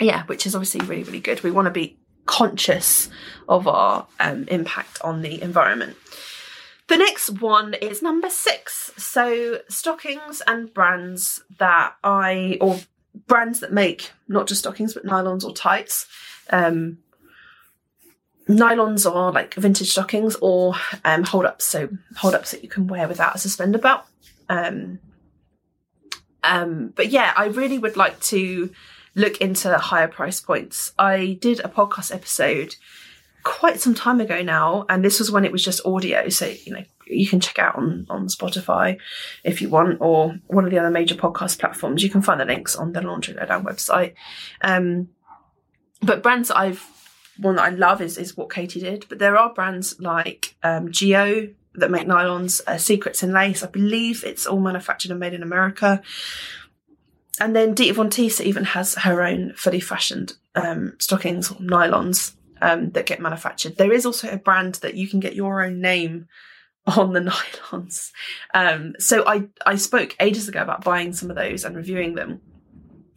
yeah, 0.00 0.24
which 0.24 0.46
is 0.46 0.54
obviously 0.54 0.80
really, 0.86 1.04
really 1.04 1.20
good. 1.20 1.42
We 1.42 1.50
want 1.50 1.66
to 1.66 1.72
be 1.72 1.98
conscious 2.26 3.08
of 3.48 3.66
our 3.66 4.06
um, 4.20 4.46
impact 4.48 4.98
on 5.02 5.22
the 5.22 5.40
environment. 5.40 5.96
The 6.88 6.98
next 6.98 7.40
one 7.40 7.74
is 7.74 8.02
number 8.02 8.30
six. 8.30 8.92
So, 8.96 9.60
stockings 9.68 10.42
and 10.46 10.72
brands 10.72 11.42
that 11.58 11.94
I, 12.04 12.58
or 12.60 12.78
brands 13.26 13.60
that 13.60 13.72
make 13.72 14.10
not 14.28 14.46
just 14.46 14.60
stockings, 14.60 14.94
but 14.94 15.04
nylons 15.04 15.44
or 15.44 15.52
tights. 15.52 16.06
Um, 16.50 16.98
nylons 18.48 19.10
are 19.10 19.32
like 19.32 19.54
vintage 19.54 19.90
stockings 19.90 20.36
or 20.36 20.74
um, 21.04 21.24
hold 21.24 21.44
ups, 21.44 21.64
so 21.64 21.88
hold 22.16 22.34
ups 22.34 22.50
that 22.52 22.62
you 22.62 22.68
can 22.68 22.86
wear 22.86 23.08
without 23.08 23.34
a 23.34 23.38
suspender 23.38 23.78
belt. 23.78 24.02
Um, 24.48 25.00
um, 26.44 26.92
but 26.94 27.08
yeah, 27.08 27.32
I 27.36 27.46
really 27.46 27.78
would 27.78 27.96
like 27.96 28.20
to 28.20 28.70
look 29.14 29.40
into 29.40 29.76
higher 29.78 30.08
price 30.08 30.40
points. 30.40 30.92
I 30.98 31.38
did 31.40 31.60
a 31.60 31.68
podcast 31.68 32.14
episode 32.14 32.76
quite 33.42 33.80
some 33.80 33.94
time 33.94 34.20
ago 34.20 34.42
now, 34.42 34.86
and 34.88 35.04
this 35.04 35.18
was 35.18 35.30
when 35.30 35.44
it 35.44 35.52
was 35.52 35.64
just 35.64 35.84
audio. 35.84 36.28
So 36.28 36.46
you 36.46 36.74
know 36.74 36.84
you 37.06 37.28
can 37.28 37.40
check 37.40 37.58
out 37.58 37.76
on 37.76 38.06
on 38.08 38.28
Spotify 38.28 38.98
if 39.44 39.62
you 39.62 39.68
want, 39.68 39.98
or 40.00 40.38
one 40.46 40.64
of 40.64 40.70
the 40.70 40.78
other 40.78 40.90
major 40.90 41.14
podcast 41.14 41.58
platforms. 41.58 42.02
You 42.02 42.10
can 42.10 42.22
find 42.22 42.40
the 42.40 42.44
links 42.44 42.76
on 42.76 42.92
the 42.92 43.00
Lingerie 43.00 43.34
Lowdown 43.34 43.64
website. 43.64 44.14
Um, 44.60 45.08
but 46.02 46.22
brands 46.22 46.48
that 46.48 46.58
I've 46.58 46.84
one 47.38 47.56
that 47.56 47.64
I 47.64 47.70
love 47.70 48.00
is 48.00 48.18
is 48.18 48.36
what 48.36 48.50
Katie 48.50 48.80
did. 48.80 49.06
But 49.08 49.18
there 49.18 49.36
are 49.36 49.52
brands 49.52 50.00
like 50.00 50.56
um, 50.62 50.88
Gio 50.88 51.52
that 51.74 51.90
make 51.90 52.06
nylons, 52.06 52.62
uh, 52.66 52.78
Secrets 52.78 53.22
in 53.22 53.32
Lace. 53.32 53.62
I 53.62 53.66
believe 53.66 54.24
it's 54.24 54.46
all 54.46 54.60
manufactured 54.60 55.10
and 55.10 55.20
made 55.20 55.34
in 55.34 55.42
America 55.42 56.02
and 57.40 57.54
then 57.54 57.74
Dita 57.74 57.94
Von 57.94 58.10
Teese 58.10 58.40
even 58.40 58.64
has 58.64 58.94
her 58.94 59.22
own 59.22 59.52
fully 59.54 59.80
fashioned 59.80 60.34
um, 60.54 60.94
stockings 60.98 61.50
or 61.50 61.56
nylons 61.56 62.34
um, 62.62 62.90
that 62.90 63.06
get 63.06 63.20
manufactured. 63.20 63.76
There 63.76 63.92
is 63.92 64.06
also 64.06 64.30
a 64.30 64.38
brand 64.38 64.76
that 64.76 64.94
you 64.94 65.08
can 65.08 65.20
get 65.20 65.34
your 65.34 65.62
own 65.62 65.80
name 65.80 66.28
on 66.86 67.12
the 67.12 67.20
nylons. 67.30 68.12
Um, 68.54 68.94
so 68.98 69.26
I 69.26 69.48
I 69.64 69.76
spoke 69.76 70.16
ages 70.20 70.48
ago 70.48 70.62
about 70.62 70.84
buying 70.84 71.12
some 71.12 71.30
of 71.30 71.36
those 71.36 71.64
and 71.64 71.76
reviewing 71.76 72.14
them. 72.14 72.40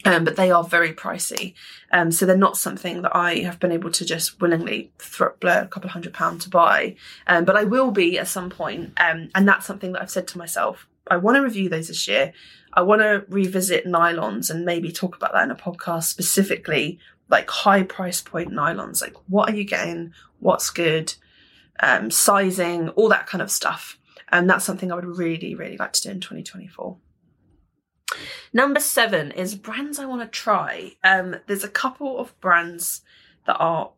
Um, 0.06 0.24
but 0.24 0.38
they 0.38 0.50
are 0.50 0.64
very 0.64 0.94
pricey, 0.94 1.56
um, 1.92 2.10
so 2.10 2.26
they're 2.26 2.38
not 2.38 2.56
something 2.56 3.02
that 3.02 3.14
I 3.14 3.40
have 3.40 3.60
been 3.60 3.74
able 3.74 3.92
to 3.92 4.06
just 4.06 4.40
willingly 4.40 4.94
throw 4.98 5.34
a 5.44 5.68
couple 5.68 5.90
hundred 5.90 6.14
pounds 6.14 6.46
to 6.46 6.50
buy. 6.50 6.96
Um, 7.28 7.44
but 7.44 7.58
I 7.58 7.66
will 7.66 7.92
be 7.92 8.18
at 8.18 8.30
some 8.30 8.50
point, 8.50 8.94
um, 8.98 9.30
and 9.36 9.46
that's 9.46 9.66
something 9.66 9.92
that 9.92 10.02
I've 10.02 10.10
said 10.10 10.26
to 10.30 10.38
myself. 10.38 10.88
I 11.12 11.18
want 11.18 11.36
to 11.36 11.42
review 11.42 11.68
those 11.68 11.90
this 11.90 12.08
year. 12.08 12.32
I 12.72 12.82
want 12.82 13.02
to 13.02 13.26
revisit 13.28 13.86
nylons 13.86 14.50
and 14.50 14.64
maybe 14.64 14.90
talk 14.90 15.18
about 15.18 15.34
that 15.34 15.44
in 15.44 15.52
a 15.52 15.56
podcast 15.56 16.04
specifically, 16.04 16.98
like 17.28 17.50
high 17.50 17.84
price 17.84 18.22
point 18.22 18.52
nylons. 18.52 19.02
Like, 19.02 19.16
what 19.28 19.50
are 19.50 19.56
you 19.56 19.66
getting? 19.66 20.14
What's 20.40 20.70
good? 20.70 21.14
Um, 21.82 22.12
sizing, 22.12 22.90
all 22.90 23.10
that 23.10 23.28
kind 23.28 23.42
of 23.42 23.52
stuff. 23.52 23.98
And 24.32 24.50
that's 24.50 24.66
something 24.66 24.92
I 24.92 24.96
would 24.96 25.06
really, 25.06 25.56
really 25.56 25.78
like 25.78 25.94
to 25.94 26.02
do 26.02 26.10
in 26.10 26.20
2024. 26.20 26.98
Number 28.54 28.80
seven 28.80 29.32
is 29.32 29.56
brands 29.56 30.00
I 30.00 30.06
want 30.06 30.22
to 30.22 30.28
try. 30.28 30.94
Um, 31.04 31.38
there's 31.48 31.64
a 31.64 31.70
couple 31.70 32.20
of 32.20 32.40
brands 32.40 33.02
that 33.46 33.58
are 33.58 33.92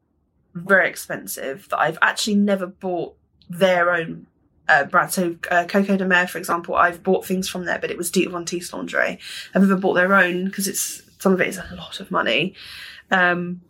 very 0.53 0.89
expensive 0.89 1.67
that 1.69 1.79
I've 1.79 1.97
actually 2.01 2.35
never 2.35 2.67
bought 2.67 3.15
their 3.49 3.91
own 3.91 4.27
uh, 4.67 4.85
brand. 4.85 5.11
So 5.11 5.35
uh, 5.49 5.65
Coco 5.67 5.97
de 5.97 6.05
Mer, 6.05 6.27
for 6.27 6.37
example, 6.37 6.75
I've 6.75 7.03
bought 7.03 7.25
things 7.25 7.49
from 7.49 7.65
there, 7.65 7.79
but 7.79 7.91
it 7.91 7.97
was 7.97 8.11
Dita 8.11 8.29
Von 8.29 8.45
Teese 8.45 8.73
lingerie. 8.73 9.19
I've 9.53 9.61
never 9.61 9.75
bought 9.75 9.93
their 9.93 10.13
own 10.13 10.45
because 10.45 10.67
it's 10.67 11.01
some 11.19 11.33
of 11.33 11.41
it 11.41 11.47
is 11.47 11.57
a 11.57 11.75
lot 11.75 11.99
of 11.99 12.11
money. 12.11 12.55
Um, 13.11 13.61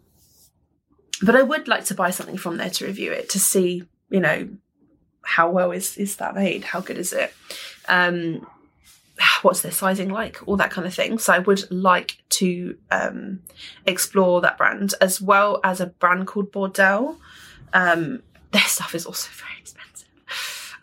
but 1.21 1.35
I 1.35 1.41
would 1.41 1.67
like 1.67 1.85
to 1.85 1.95
buy 1.95 2.09
something 2.09 2.37
from 2.37 2.57
there 2.57 2.69
to 2.69 2.85
review 2.85 3.11
it 3.11 3.29
to 3.29 3.39
see, 3.39 3.83
you 4.11 4.19
know, 4.19 4.49
how 5.23 5.49
well 5.49 5.71
is 5.71 5.97
is 5.97 6.17
that 6.17 6.35
made? 6.35 6.63
How 6.63 6.81
good 6.81 6.97
is 6.97 7.13
it? 7.13 7.33
Um, 7.87 8.45
what's 9.41 9.61
their 9.61 9.71
sizing 9.71 10.09
like? 10.09 10.47
All 10.47 10.57
that 10.57 10.71
kind 10.71 10.85
of 10.85 10.93
thing. 10.93 11.17
So 11.17 11.33
I 11.33 11.39
would 11.39 11.69
like 11.71 12.17
to 12.29 12.77
um, 12.91 13.41
explore 13.85 14.41
that 14.41 14.57
brand 14.57 14.93
as 15.01 15.21
well 15.21 15.59
as 15.63 15.79
a 15.79 15.87
brand 15.87 16.27
called 16.27 16.51
Bordelle. 16.51 17.17
Um, 17.73 18.21
their 18.51 18.61
stuff 18.61 18.95
is 18.95 19.05
also 19.05 19.29
very 19.33 19.59
expensive. 19.59 20.07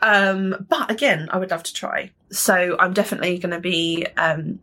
Um, 0.01 0.67
but 0.69 0.91
again, 0.91 1.29
I 1.33 1.39
would 1.39 1.51
love 1.51 1.65
to 1.65 1.75
try. 1.75 2.11
So 2.31 2.77
I'm 2.79 2.93
definitely 2.93 3.39
going 3.39 3.55
to 3.55 3.61
be 3.61 4.07
um, 4.17 4.61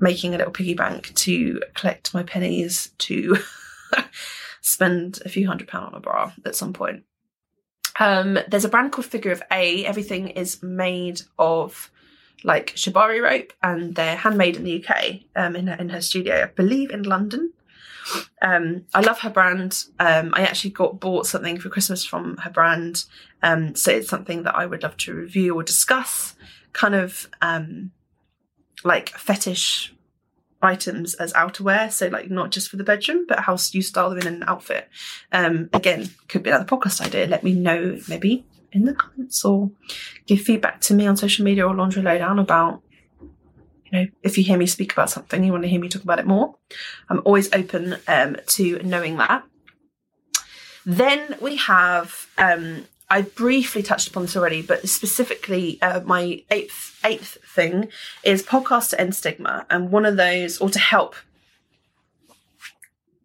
making 0.00 0.34
a 0.34 0.38
little 0.38 0.52
piggy 0.52 0.74
bank 0.74 1.14
to 1.14 1.62
collect 1.74 2.14
my 2.14 2.22
pennies 2.22 2.90
to 2.98 3.38
spend 4.60 5.20
a 5.24 5.28
few 5.28 5.46
hundred 5.46 5.68
pound 5.68 5.88
on 5.88 5.94
a 5.94 6.00
bra 6.00 6.32
at 6.44 6.56
some 6.56 6.72
point. 6.72 7.04
Um, 7.98 8.38
there's 8.48 8.64
a 8.64 8.68
brand 8.68 8.92
called 8.92 9.06
Figure 9.06 9.32
of 9.32 9.42
A. 9.50 9.84
Everything 9.84 10.28
is 10.28 10.62
made 10.62 11.22
of 11.38 11.90
like 12.44 12.74
shibari 12.76 13.22
rope, 13.22 13.52
and 13.62 13.94
they're 13.94 14.16
handmade 14.16 14.56
in 14.56 14.64
the 14.64 14.84
UK 14.84 15.20
um, 15.34 15.56
in 15.56 15.66
her, 15.66 15.74
in 15.74 15.88
her 15.88 16.00
studio, 16.00 16.44
I 16.44 16.46
believe 16.46 16.90
in 16.90 17.02
London. 17.02 17.52
Um, 18.40 18.84
I 18.94 19.00
love 19.00 19.18
her 19.20 19.30
brand. 19.30 19.84
Um, 19.98 20.32
I 20.34 20.42
actually 20.42 20.70
got 20.70 21.00
bought 21.00 21.26
something 21.26 21.58
for 21.58 21.68
Christmas 21.68 22.04
from 22.04 22.36
her 22.38 22.50
brand, 22.50 23.04
um, 23.42 23.74
so 23.74 23.90
it's 23.90 24.08
something 24.08 24.44
that 24.44 24.54
I 24.54 24.66
would 24.66 24.82
love 24.82 24.96
to 24.98 25.14
review 25.14 25.54
or 25.54 25.62
discuss. 25.62 26.34
Kind 26.72 26.94
of 26.94 27.28
um, 27.42 27.90
like 28.84 29.08
fetish 29.10 29.92
items 30.62 31.14
as 31.14 31.32
outerwear, 31.34 31.90
so 31.90 32.08
like 32.08 32.30
not 32.30 32.50
just 32.50 32.68
for 32.68 32.76
the 32.76 32.84
bedroom, 32.84 33.26
but 33.28 33.40
how 33.40 33.56
you 33.72 33.82
style 33.82 34.10
them 34.10 34.18
in 34.18 34.26
an 34.26 34.44
outfit. 34.46 34.88
Um, 35.32 35.70
again, 35.72 36.10
could 36.28 36.42
be 36.42 36.50
another 36.50 36.64
podcast 36.64 37.00
idea. 37.00 37.26
Let 37.26 37.44
me 37.44 37.54
know 37.54 37.98
maybe 38.08 38.46
in 38.72 38.84
the 38.84 38.94
comments 38.94 39.44
or 39.44 39.70
give 40.26 40.40
feedback 40.40 40.80
to 40.82 40.94
me 40.94 41.06
on 41.06 41.16
social 41.16 41.44
media 41.44 41.66
or 41.66 41.74
Lingerie 41.74 42.02
Lowdown 42.02 42.38
about 42.38 42.82
you 43.90 43.98
know, 43.98 44.06
if 44.22 44.36
you 44.36 44.44
hear 44.44 44.58
me 44.58 44.66
speak 44.66 44.92
about 44.92 45.10
something, 45.10 45.42
you 45.42 45.52
want 45.52 45.64
to 45.64 45.68
hear 45.68 45.80
me 45.80 45.88
talk 45.88 46.02
about 46.02 46.18
it 46.18 46.26
more, 46.26 46.56
I'm 47.08 47.22
always 47.24 47.52
open 47.54 47.96
um, 48.06 48.36
to 48.48 48.82
knowing 48.82 49.16
that. 49.16 49.44
Then 50.84 51.36
we 51.40 51.56
have, 51.56 52.26
um, 52.36 52.86
I 53.10 53.22
briefly 53.22 53.82
touched 53.82 54.08
upon 54.08 54.22
this 54.22 54.36
already, 54.36 54.62
but 54.62 54.88
specifically, 54.88 55.80
uh, 55.80 56.00
my 56.00 56.42
eighth 56.50 57.00
eighth 57.04 57.38
thing 57.54 57.88
is 58.22 58.42
podcast 58.42 58.90
to 58.90 59.00
end 59.00 59.14
stigma, 59.14 59.66
and 59.70 59.90
one 59.90 60.04
of 60.04 60.16
those, 60.16 60.58
or 60.58 60.68
to 60.70 60.78
help 60.78 61.14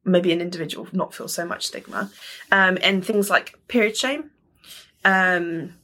maybe 0.06 0.32
an 0.32 0.42
individual 0.42 0.88
not 0.92 1.14
feel 1.14 1.28
so 1.28 1.46
much 1.46 1.68
stigma, 1.68 2.12
um, 2.52 2.78
and 2.82 3.06
things 3.06 3.30
like 3.30 3.56
period 3.68 3.98
shame. 3.98 4.32
Um, 5.04 5.76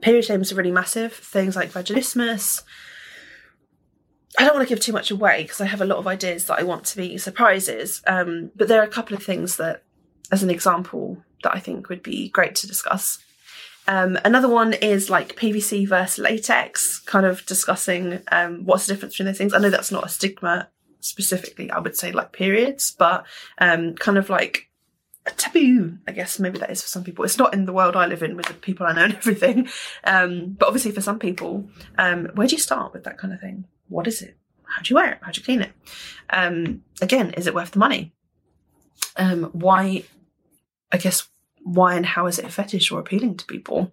period 0.00 0.24
shame 0.24 0.40
is 0.40 0.54
really 0.54 0.70
massive. 0.70 1.12
Things 1.12 1.56
like 1.56 1.72
vaginismus, 1.72 2.62
I 4.38 4.44
don't 4.44 4.54
want 4.54 4.68
to 4.68 4.72
give 4.72 4.82
too 4.82 4.92
much 4.92 5.10
away 5.10 5.42
because 5.42 5.60
I 5.60 5.66
have 5.66 5.80
a 5.80 5.84
lot 5.84 5.98
of 5.98 6.06
ideas 6.06 6.44
that 6.44 6.60
I 6.60 6.62
want 6.62 6.84
to 6.86 6.96
be 6.96 7.18
surprises. 7.18 8.02
Um, 8.06 8.52
but 8.54 8.68
there 8.68 8.80
are 8.80 8.84
a 8.84 8.88
couple 8.88 9.16
of 9.16 9.22
things 9.22 9.56
that, 9.56 9.82
as 10.30 10.44
an 10.44 10.50
example, 10.50 11.24
that 11.42 11.54
I 11.54 11.60
think 11.60 11.88
would 11.88 12.02
be 12.02 12.28
great 12.28 12.54
to 12.56 12.66
discuss. 12.66 13.18
Um, 13.86 14.18
another 14.24 14.48
one 14.48 14.74
is 14.74 15.08
like 15.08 15.36
PVC 15.36 15.88
versus 15.88 16.18
latex, 16.18 16.98
kind 17.00 17.24
of 17.24 17.44
discussing 17.46 18.20
um, 18.30 18.64
what's 18.64 18.86
the 18.86 18.94
difference 18.94 19.14
between 19.14 19.26
those 19.26 19.38
things. 19.38 19.54
I 19.54 19.58
know 19.58 19.70
that's 19.70 19.92
not 19.92 20.04
a 20.04 20.10
stigma 20.10 20.68
specifically, 21.00 21.70
I 21.70 21.78
would 21.78 21.96
say 21.96 22.12
like 22.12 22.32
periods, 22.32 22.90
but 22.90 23.24
um, 23.58 23.94
kind 23.94 24.18
of 24.18 24.28
like 24.28 24.68
a 25.24 25.30
taboo, 25.30 25.96
I 26.06 26.12
guess 26.12 26.38
maybe 26.38 26.58
that 26.58 26.70
is 26.70 26.82
for 26.82 26.88
some 26.88 27.04
people. 27.04 27.24
It's 27.24 27.38
not 27.38 27.54
in 27.54 27.64
the 27.64 27.72
world 27.72 27.96
I 27.96 28.06
live 28.06 28.22
in 28.22 28.36
with 28.36 28.46
the 28.46 28.54
people 28.54 28.86
I 28.86 28.92
know 28.92 29.04
and 29.04 29.14
everything. 29.16 29.68
Um, 30.04 30.56
but 30.58 30.66
obviously 30.66 30.92
for 30.92 31.00
some 31.00 31.18
people, 31.18 31.68
um, 31.96 32.26
where 32.34 32.46
do 32.46 32.56
you 32.56 32.60
start 32.60 32.92
with 32.92 33.04
that 33.04 33.16
kind 33.16 33.32
of 33.32 33.40
thing? 33.40 33.64
what 33.88 34.06
is 34.06 34.22
it? 34.22 34.36
How 34.64 34.82
do 34.82 34.90
you 34.90 34.96
wear 34.96 35.12
it? 35.12 35.18
How 35.22 35.32
do 35.32 35.40
you 35.40 35.44
clean 35.44 35.62
it? 35.62 35.72
Um, 36.30 36.82
again, 37.00 37.30
is 37.32 37.46
it 37.46 37.54
worth 37.54 37.72
the 37.72 37.78
money? 37.78 38.12
Um, 39.16 39.44
why, 39.52 40.04
I 40.92 40.96
guess, 40.96 41.28
why 41.62 41.94
and 41.94 42.06
how 42.06 42.26
is 42.26 42.38
it 42.38 42.44
a 42.44 42.50
fetish 42.50 42.90
or 42.90 43.00
appealing 43.00 43.36
to 43.36 43.46
people? 43.46 43.92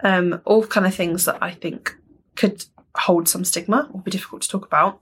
Um, 0.00 0.40
all 0.44 0.66
kind 0.66 0.86
of 0.86 0.94
things 0.94 1.24
that 1.24 1.42
I 1.42 1.52
think 1.52 1.96
could 2.36 2.64
hold 2.96 3.28
some 3.28 3.44
stigma 3.44 3.88
or 3.92 4.00
be 4.00 4.10
difficult 4.10 4.42
to 4.42 4.48
talk 4.48 4.66
about. 4.66 5.00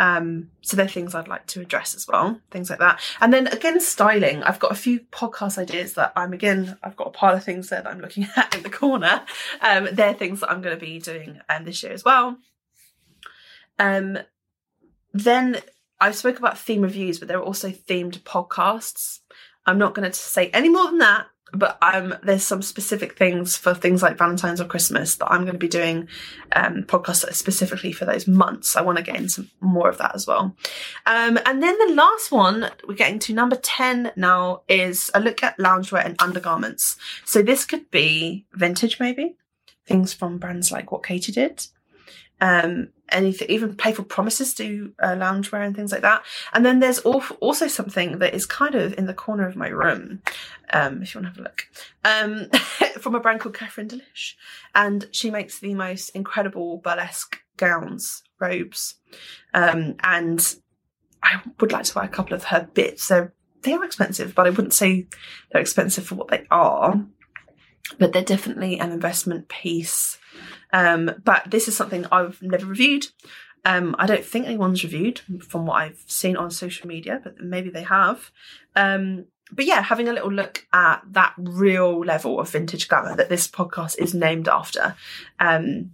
Um, 0.00 0.50
so 0.62 0.76
they're 0.76 0.88
things 0.88 1.14
I'd 1.14 1.28
like 1.28 1.46
to 1.48 1.60
address 1.60 1.94
as 1.94 2.06
well, 2.08 2.40
things 2.50 2.70
like 2.70 2.78
that. 2.80 3.00
And 3.20 3.32
then 3.32 3.46
again, 3.48 3.80
styling. 3.80 4.42
I've 4.42 4.58
got 4.58 4.72
a 4.72 4.76
few 4.76 5.00
podcast 5.12 5.58
ideas 5.58 5.94
that 5.94 6.12
I'm 6.16 6.32
again, 6.32 6.76
I've 6.82 6.96
got 6.96 7.08
a 7.08 7.10
pile 7.10 7.34
of 7.34 7.44
things 7.44 7.68
there 7.68 7.82
that 7.82 7.90
I'm 7.90 8.00
looking 8.00 8.26
at 8.36 8.54
in 8.56 8.62
the 8.62 8.70
corner. 8.70 9.22
Um, 9.60 9.88
they're 9.92 10.14
things 10.14 10.40
that 10.40 10.50
I'm 10.50 10.62
going 10.62 10.76
to 10.76 10.84
be 10.84 10.98
doing 10.98 11.40
um, 11.48 11.64
this 11.64 11.82
year 11.82 11.92
as 11.92 12.04
well. 12.04 12.38
Um, 13.78 14.18
then 15.12 15.60
I 16.00 16.10
spoke 16.10 16.38
about 16.38 16.58
theme 16.58 16.82
reviews, 16.82 17.18
but 17.18 17.28
there 17.28 17.38
are 17.38 17.44
also 17.44 17.70
themed 17.70 18.20
podcasts. 18.20 19.20
I'm 19.66 19.78
not 19.78 19.94
going 19.94 20.10
to 20.10 20.16
say 20.16 20.50
any 20.50 20.68
more 20.68 20.86
than 20.86 20.98
that 20.98 21.26
but 21.56 21.78
um, 21.82 22.14
there's 22.22 22.44
some 22.44 22.62
specific 22.62 23.16
things 23.16 23.56
for 23.56 23.74
things 23.74 24.02
like 24.02 24.18
Valentine's 24.18 24.60
or 24.60 24.64
Christmas 24.64 25.16
that 25.16 25.30
I'm 25.30 25.42
going 25.42 25.54
to 25.54 25.58
be 25.58 25.68
doing 25.68 26.08
um, 26.54 26.82
podcasts 26.82 27.32
specifically 27.34 27.92
for 27.92 28.04
those 28.04 28.26
months. 28.26 28.76
I 28.76 28.82
want 28.82 28.98
to 28.98 29.04
get 29.04 29.16
into 29.16 29.28
some 29.28 29.50
more 29.60 29.88
of 29.88 29.98
that 29.98 30.14
as 30.14 30.26
well. 30.26 30.56
Um, 31.06 31.38
and 31.46 31.62
then 31.62 31.78
the 31.78 31.94
last 31.94 32.32
one, 32.32 32.70
we're 32.86 32.94
getting 32.94 33.18
to 33.20 33.34
number 33.34 33.56
10 33.56 34.12
now, 34.16 34.62
is 34.68 35.10
a 35.14 35.20
look 35.20 35.42
at 35.42 35.58
loungewear 35.58 36.04
and 36.04 36.20
undergarments. 36.20 36.96
So 37.24 37.42
this 37.42 37.64
could 37.64 37.90
be 37.90 38.46
vintage, 38.52 38.98
maybe 38.98 39.36
things 39.86 40.12
from 40.12 40.38
brands 40.38 40.72
like 40.72 40.90
What 40.90 41.04
Katie 41.04 41.32
did. 41.32 41.66
Um, 42.40 42.88
anything, 43.08 43.48
even 43.50 43.76
Playful 43.76 44.04
Promises 44.04 44.54
do 44.54 44.92
uh, 44.98 45.14
loungewear 45.14 45.64
and 45.64 45.74
things 45.74 45.92
like 45.92 46.02
that. 46.02 46.22
And 46.52 46.64
then 46.64 46.80
there's 46.80 46.98
also 46.98 47.68
something 47.68 48.18
that 48.18 48.34
is 48.34 48.46
kind 48.46 48.74
of 48.74 48.96
in 48.98 49.06
the 49.06 49.14
corner 49.14 49.46
of 49.46 49.56
my 49.56 49.68
room, 49.68 50.22
um, 50.72 51.02
if 51.02 51.14
you 51.14 51.20
want 51.20 51.34
to 51.34 51.40
have 51.40 51.46
a 51.46 51.48
look, 51.48 51.68
um, 52.04 52.50
from 53.00 53.14
a 53.14 53.20
brand 53.20 53.40
called 53.40 53.54
Catherine 53.54 53.88
D'Lish. 53.88 54.36
And 54.74 55.08
she 55.12 55.30
makes 55.30 55.58
the 55.58 55.74
most 55.74 56.10
incredible 56.10 56.78
burlesque 56.78 57.38
gowns, 57.56 58.22
robes. 58.40 58.96
Um, 59.52 59.94
and 60.02 60.56
I 61.22 61.40
would 61.60 61.72
like 61.72 61.84
to 61.84 61.94
buy 61.94 62.04
a 62.04 62.08
couple 62.08 62.34
of 62.34 62.44
her 62.44 62.68
bits. 62.74 63.08
They're, 63.08 63.32
they 63.62 63.72
are 63.72 63.84
expensive, 63.84 64.34
but 64.34 64.46
I 64.46 64.50
wouldn't 64.50 64.74
say 64.74 65.06
they're 65.50 65.62
expensive 65.62 66.06
for 66.06 66.16
what 66.16 66.28
they 66.28 66.46
are. 66.50 67.06
But 67.98 68.12
they're 68.12 68.22
definitely 68.22 68.78
an 68.78 68.92
investment 68.92 69.48
piece 69.48 70.18
um, 70.74 71.10
but 71.22 71.44
this 71.50 71.68
is 71.68 71.76
something 71.76 72.04
I've 72.10 72.42
never 72.42 72.66
reviewed. 72.66 73.06
Um, 73.64 73.94
I 73.98 74.06
don't 74.06 74.24
think 74.24 74.46
anyone's 74.46 74.82
reviewed 74.82 75.20
from 75.40 75.66
what 75.66 75.76
I've 75.76 76.02
seen 76.06 76.36
on 76.36 76.50
social 76.50 76.88
media, 76.88 77.20
but 77.22 77.40
maybe 77.40 77.70
they 77.70 77.84
have. 77.84 78.30
Um, 78.74 79.26
but 79.52 79.66
yeah, 79.66 79.82
having 79.82 80.08
a 80.08 80.12
little 80.12 80.32
look 80.32 80.66
at 80.72 81.02
that 81.12 81.34
real 81.38 82.00
level 82.00 82.40
of 82.40 82.50
vintage 82.50 82.88
glamour 82.88 83.14
that 83.14 83.28
this 83.28 83.46
podcast 83.46 83.98
is 84.00 84.14
named 84.14 84.48
after. 84.48 84.96
Um, 85.38 85.92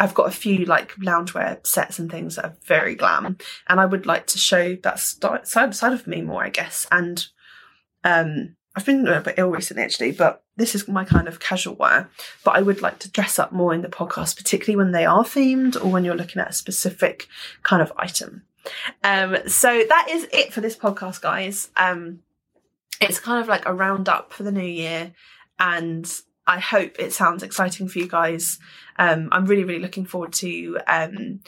I've 0.00 0.14
got 0.14 0.28
a 0.28 0.32
few 0.32 0.64
like 0.64 0.94
loungewear 0.94 1.64
sets 1.66 1.98
and 1.98 2.10
things 2.10 2.36
that 2.36 2.44
are 2.46 2.56
very 2.64 2.94
glam, 2.94 3.36
and 3.68 3.80
I 3.80 3.84
would 3.84 4.06
like 4.06 4.26
to 4.28 4.38
show 4.38 4.76
that 4.76 4.98
side 4.98 5.74
side 5.74 5.92
of 5.92 6.06
me 6.06 6.22
more, 6.22 6.42
I 6.42 6.48
guess. 6.48 6.86
And 6.90 7.26
um, 8.02 8.56
I've 8.78 8.86
been 8.86 9.08
a 9.08 9.20
bit 9.20 9.34
ill 9.38 9.50
recently, 9.50 9.82
actually, 9.82 10.12
but 10.12 10.44
this 10.54 10.76
is 10.76 10.86
my 10.86 11.04
kind 11.04 11.26
of 11.26 11.40
casual 11.40 11.74
wear, 11.74 12.08
but 12.44 12.54
I 12.54 12.62
would 12.62 12.80
like 12.80 13.00
to 13.00 13.10
dress 13.10 13.36
up 13.36 13.50
more 13.50 13.74
in 13.74 13.82
the 13.82 13.88
podcast, 13.88 14.36
particularly 14.36 14.76
when 14.76 14.92
they 14.92 15.04
are 15.04 15.24
themed 15.24 15.74
or 15.74 15.88
when 15.88 16.04
you're 16.04 16.14
looking 16.14 16.40
at 16.40 16.50
a 16.50 16.52
specific 16.52 17.26
kind 17.64 17.82
of 17.82 17.92
item. 17.96 18.44
Um, 19.02 19.36
so 19.48 19.82
that 19.88 20.06
is 20.08 20.28
it 20.32 20.52
for 20.52 20.60
this 20.60 20.76
podcast, 20.76 21.20
guys. 21.20 21.70
Um, 21.76 22.20
it's 23.00 23.18
kind 23.18 23.42
of 23.42 23.48
like 23.48 23.66
a 23.66 23.74
roundup 23.74 24.32
for 24.32 24.44
the 24.44 24.52
new 24.52 24.60
year, 24.62 25.12
and 25.58 26.08
I 26.46 26.60
hope 26.60 27.00
it 27.00 27.12
sounds 27.12 27.42
exciting 27.42 27.88
for 27.88 27.98
you 27.98 28.06
guys. 28.06 28.60
Um, 28.96 29.28
I'm 29.32 29.46
really, 29.46 29.64
really 29.64 29.82
looking 29.82 30.04
forward 30.04 30.34
to 30.34 30.78
um, 30.86 31.40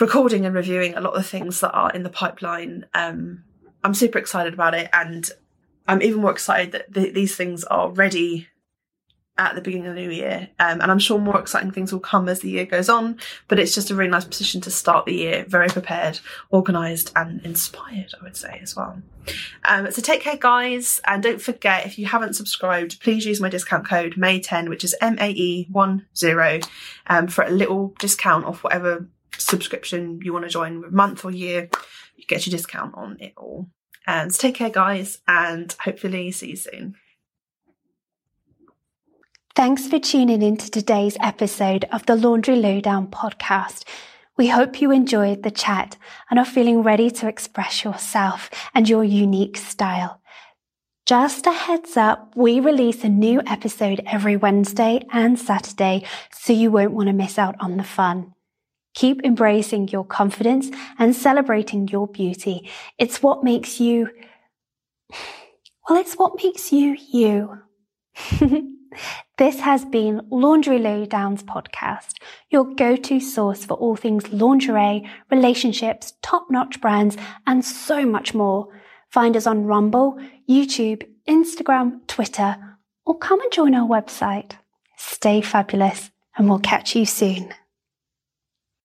recording 0.00 0.46
and 0.46 0.54
reviewing 0.56 0.94
a 0.94 1.00
lot 1.00 1.14
of 1.14 1.22
the 1.22 1.28
things 1.28 1.60
that 1.60 1.70
are 1.70 1.92
in 1.92 2.02
the 2.02 2.10
pipeline. 2.10 2.86
Um, 2.92 3.44
I'm 3.84 3.94
super 3.94 4.18
excited 4.18 4.52
about 4.52 4.74
it, 4.74 4.90
and 4.92 5.30
I'm 5.86 6.02
even 6.02 6.20
more 6.20 6.30
excited 6.30 6.72
that 6.72 6.92
th- 6.94 7.14
these 7.14 7.36
things 7.36 7.64
are 7.64 7.90
ready 7.90 8.48
at 9.36 9.56
the 9.56 9.60
beginning 9.60 9.88
of 9.88 9.96
the 9.96 10.00
new 10.00 10.10
year. 10.10 10.48
Um, 10.60 10.80
and 10.80 10.90
I'm 10.90 10.98
sure 10.98 11.18
more 11.18 11.40
exciting 11.40 11.72
things 11.72 11.92
will 11.92 12.00
come 12.00 12.28
as 12.28 12.40
the 12.40 12.50
year 12.50 12.66
goes 12.66 12.88
on. 12.88 13.18
But 13.48 13.58
it's 13.58 13.74
just 13.74 13.90
a 13.90 13.94
really 13.94 14.10
nice 14.10 14.24
position 14.24 14.60
to 14.62 14.70
start 14.70 15.06
the 15.06 15.14
year, 15.14 15.44
very 15.48 15.68
prepared, 15.68 16.20
organised, 16.52 17.12
and 17.16 17.44
inspired, 17.44 18.12
I 18.18 18.22
would 18.22 18.36
say 18.36 18.60
as 18.62 18.76
well. 18.76 19.02
Um, 19.64 19.90
so 19.90 20.00
take 20.00 20.20
care, 20.20 20.36
guys. 20.36 21.00
And 21.06 21.22
don't 21.22 21.42
forget, 21.42 21.84
if 21.84 21.98
you 21.98 22.06
haven't 22.06 22.34
subscribed, 22.34 23.00
please 23.00 23.26
use 23.26 23.40
my 23.40 23.48
discount 23.48 23.88
code 23.88 24.14
MAE10, 24.14 24.68
which 24.68 24.84
is 24.84 24.94
M 25.00 25.18
A 25.20 25.30
E 25.30 25.68
10, 25.74 26.60
um, 27.08 27.26
for 27.26 27.42
a 27.42 27.50
little 27.50 27.94
discount 27.98 28.44
off 28.44 28.62
whatever 28.62 29.08
subscription 29.36 30.20
you 30.22 30.32
want 30.32 30.44
to 30.44 30.50
join, 30.50 30.94
month 30.94 31.24
or 31.24 31.32
year. 31.32 31.68
You 32.14 32.24
get 32.26 32.46
your 32.46 32.52
discount 32.52 32.94
on 32.94 33.16
it 33.18 33.32
all. 33.36 33.68
And 34.06 34.32
take 34.32 34.56
care, 34.56 34.70
guys, 34.70 35.18
and 35.26 35.74
hopefully 35.80 36.30
see 36.30 36.50
you 36.50 36.56
soon. 36.56 36.96
Thanks 39.56 39.86
for 39.86 39.98
tuning 39.98 40.42
in 40.42 40.56
to 40.56 40.70
today's 40.70 41.16
episode 41.22 41.84
of 41.92 42.04
the 42.06 42.16
Lingerie 42.16 42.56
Lowdown 42.56 43.06
podcast. 43.06 43.84
We 44.36 44.48
hope 44.48 44.80
you 44.80 44.90
enjoyed 44.90 45.42
the 45.44 45.50
chat 45.50 45.96
and 46.28 46.40
are 46.40 46.44
feeling 46.44 46.82
ready 46.82 47.08
to 47.12 47.28
express 47.28 47.84
yourself 47.84 48.50
and 48.74 48.88
your 48.88 49.04
unique 49.04 49.56
style. 49.56 50.20
Just 51.06 51.46
a 51.46 51.52
heads 51.52 51.96
up, 51.96 52.32
we 52.34 52.60
release 52.60 53.04
a 53.04 53.08
new 53.08 53.42
episode 53.46 54.02
every 54.06 54.36
Wednesday 54.36 55.06
and 55.12 55.38
Saturday, 55.38 56.02
so 56.32 56.52
you 56.52 56.70
won't 56.70 56.92
want 56.92 57.06
to 57.06 57.12
miss 57.12 57.38
out 57.38 57.54
on 57.60 57.76
the 57.76 57.84
fun. 57.84 58.33
Keep 58.94 59.24
embracing 59.24 59.88
your 59.88 60.04
confidence 60.04 60.70
and 60.98 61.14
celebrating 61.14 61.88
your 61.88 62.06
beauty. 62.06 62.70
It's 62.98 63.22
what 63.22 63.42
makes 63.42 63.80
you, 63.80 64.08
well, 65.88 65.98
it's 65.98 66.14
what 66.14 66.42
makes 66.42 66.72
you 66.72 66.96
you. 67.12 67.58
this 69.38 69.60
has 69.60 69.84
been 69.84 70.26
Lingerie 70.30 70.78
Lowdowns 70.78 71.42
podcast, 71.42 72.14
your 72.50 72.64
go-to 72.74 73.18
source 73.18 73.64
for 73.64 73.74
all 73.74 73.96
things 73.96 74.32
lingerie, 74.32 75.08
relationships, 75.30 76.12
top-notch 76.22 76.80
brands, 76.80 77.16
and 77.46 77.64
so 77.64 78.06
much 78.06 78.32
more. 78.32 78.68
Find 79.10 79.36
us 79.36 79.46
on 79.46 79.64
Rumble, 79.64 80.18
YouTube, 80.48 81.04
Instagram, 81.28 82.06
Twitter, 82.06 82.56
or 83.04 83.18
come 83.18 83.40
and 83.40 83.52
join 83.52 83.74
our 83.74 83.88
website. 83.88 84.52
Stay 84.96 85.40
fabulous 85.40 86.10
and 86.36 86.48
we'll 86.48 86.58
catch 86.60 86.94
you 86.94 87.06
soon. 87.06 87.52